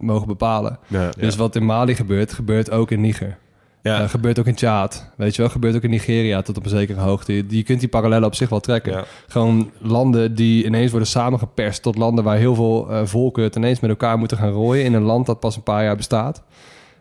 [0.00, 0.78] mogen bepalen.
[0.86, 1.10] Ja.
[1.18, 3.36] Dus wat in Mali gebeurt, gebeurt ook in Niger.
[3.82, 4.02] Ja.
[4.02, 5.10] Eh, gebeurt ook in Tjaad.
[5.16, 7.32] Weet je wel, gebeurt ook in Nigeria tot op een zekere hoogte.
[7.32, 8.92] Je, je kunt die parallellen op zich wel trekken.
[8.92, 9.04] Ja.
[9.26, 13.80] Gewoon landen die ineens worden samengeperst tot landen waar heel veel eh, volken het ineens
[13.80, 16.42] met elkaar moeten gaan rooien in een land dat pas een paar jaar bestaat.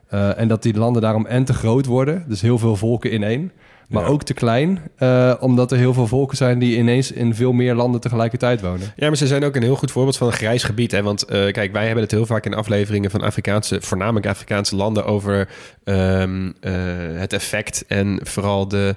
[0.07, 3.23] Eh, en dat die landen daarom en te groot worden, dus heel veel volken in
[3.23, 3.51] één.
[3.88, 4.09] Maar Ja.
[4.09, 7.75] ook te klein, eh, omdat er heel veel volken zijn die ineens in veel meer
[7.75, 8.93] landen tegelijkertijd wonen.
[8.95, 10.91] Ja, maar ze zijn ook een heel goed voorbeeld van een grijs gebied.
[10.91, 11.03] Hè?
[11.03, 15.05] Want eh, kijk, wij hebben het heel vaak in afleveringen van Afrikaanse, voornamelijk Afrikaanse landen,
[15.05, 15.49] over
[15.83, 16.73] ehm, eh,
[17.13, 18.95] het effect en vooral de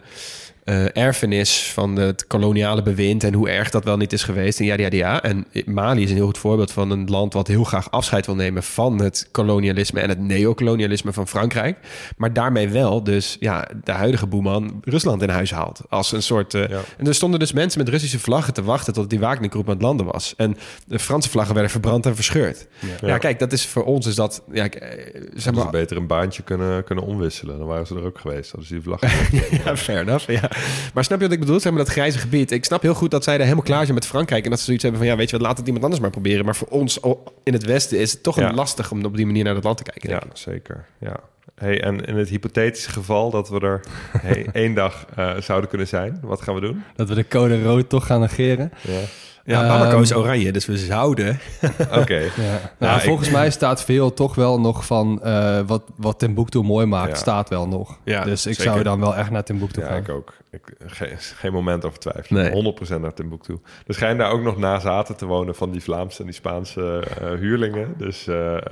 [0.71, 4.59] eh, erfenis van het koloniale bewind en hoe erg dat wel niet is geweest.
[4.61, 5.23] En ja, ja, ja.
[5.23, 8.35] En Mali is een heel goed voorbeeld van een land wat heel graag afscheid wil
[8.35, 11.79] nemen van het kolonialisme en het neocolonialisme van Frankrijk.
[12.17, 15.81] Maar daarmee wel dus ja, de huidige boeman Rusland in huis haalt.
[15.89, 16.55] Als een soort.
[16.55, 16.81] eh, Ja.
[16.99, 19.83] En er stonden dus mensen met Russische vlaggen te wachten tot die Wagnergroep aan het
[19.83, 20.35] landen was.
[20.37, 20.57] En
[20.87, 22.67] de Franse vlaggen werden verbrand en verscheurd.
[23.03, 24.43] Ja, kijk, dat is voor ons is dat.
[24.53, 27.59] Ja, eh, zeg ze maar, beter een baantje kunnen, kunnen omwisselen.
[27.59, 28.51] Dan waren ze er ook geweest.
[28.51, 29.01] Hadden ze die vlag.
[29.65, 30.31] ja, fair enough.
[30.31, 30.51] Ja.
[30.95, 31.61] Maar snap je wat ik bedoel?
[31.61, 32.51] Zeg maar dat grijze gebied.
[32.51, 34.45] Ik snap heel goed dat zij er helemaal klaar zijn met Frankrijk.
[34.45, 36.11] En dat ze zoiets hebben van, ja, weet je wat, laat het iemand anders maar
[36.13, 36.45] proberen.
[36.45, 37.01] Maar voor ons
[37.43, 38.49] in het Westen is het toch Ja.
[38.49, 40.11] een lastig om op die manier naar het land te kijken.
[40.11, 40.37] Ja, denk ik.
[40.39, 40.85] zeker.
[40.99, 41.17] Ja.
[41.55, 43.81] Hey, en in het hypothetische geval dat we er
[44.19, 46.83] hey, één dag eh, zouden kunnen zijn, wat gaan we doen?
[46.97, 48.73] Dat we de code rood toch gaan negeren.
[48.81, 48.99] Ja.
[49.45, 51.41] Ja, Bamako is oranje, dus we zouden...
[52.01, 52.19] Oké.
[52.19, 52.73] Ja.
[52.79, 57.11] Nou, volgens mij staat veel toch wel nog van eh, wat, wat Timbuktu mooi maakt,
[57.11, 57.15] Ja.
[57.17, 57.99] staat wel nog.
[58.05, 58.73] Ja, dus ik zeker.
[58.73, 59.97] zou dan wel echt naar Timbuktu Ja, gaan.
[59.97, 60.35] ik ook.
[60.53, 62.53] Ik, geen, geen moment over twijfelen.
[62.53, 62.75] Nee.
[62.99, 63.59] 100% naar Timbuktu.
[63.87, 67.29] Er schijnen daar ook nog nazaten te wonen van die Vlaamse en die Spaanse eh,
[67.39, 67.95] huurlingen.
[67.97, 68.63] Dus eh, eh,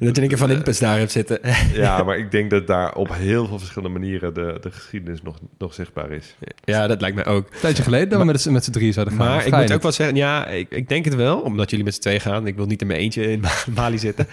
[0.00, 1.38] Dat je een keer van Impus daar hebt zitten.
[1.72, 5.36] ja, maar ik denk dat daar op heel veel verschillende manieren de, de geschiedenis nog,
[5.58, 6.34] nog zichtbaar is.
[6.64, 7.46] ja, dat lijkt mij ook.
[7.52, 9.26] Een tijdje geleden dat we met, z'n- met z'n drie zouden gaan.
[9.26, 11.94] Maar ik moet ook wel zeggen, ja, ik, ik denk het wel, omdat jullie met
[11.94, 12.46] z'n twee gaan.
[12.46, 14.26] Ik wil niet in mijn eentje in Mali zitten.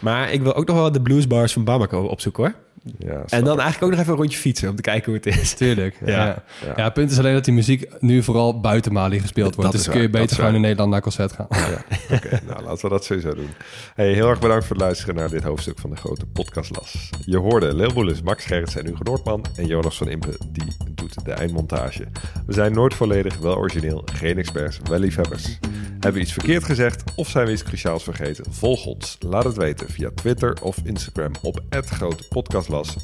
[0.00, 2.54] Maar ik wil ook nog wel de bluesbars van Bamako opzoeken hoor.
[2.98, 5.40] Ja, En dan eigenlijk ook nog even een rondje fietsen om te kijken hoe het
[5.40, 5.52] is.
[5.62, 5.96] Tuurlijk.
[6.04, 6.10] Ja.
[6.10, 6.24] Ja.
[6.26, 6.72] Ja.
[6.76, 6.84] Ja.
[6.84, 9.72] het punt is alleen dat die muziek nu vooral buiten Mali gespeeld wordt.
[9.72, 10.54] Dat dus kun je beter gewoon waar.
[10.54, 11.46] in Nederland naar concert gaan.
[11.50, 11.84] Ja,
[12.16, 12.40] oké.
[12.48, 13.50] nou, laten we dat sowieso doen.
[13.94, 17.10] Hey, heel erg bedankt voor het luisteren naar dit hoofdstuk van de grote podcastlas.
[17.24, 21.32] Je hoorde Leeuwboelis, Max Gerrits en Hugo Noordman en Jonas van Impe, die doet de
[21.32, 22.06] eindmontage.
[22.46, 25.58] We zijn nooit volledig, wel origineel, geen experts, wel liefhebbers.
[25.90, 28.44] Hebben we iets verkeerd gezegd of zijn we iets cruciaals vergeten?
[28.50, 32.24] Volg ons, laat het weten via Twitter of Instagram op Grote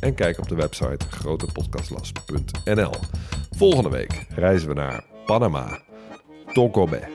[0.01, 2.93] en kijk op de website grotepodcastlas.nl.
[3.51, 5.79] Volgende week reizen we naar Panama.
[6.53, 7.09] Tonkobé.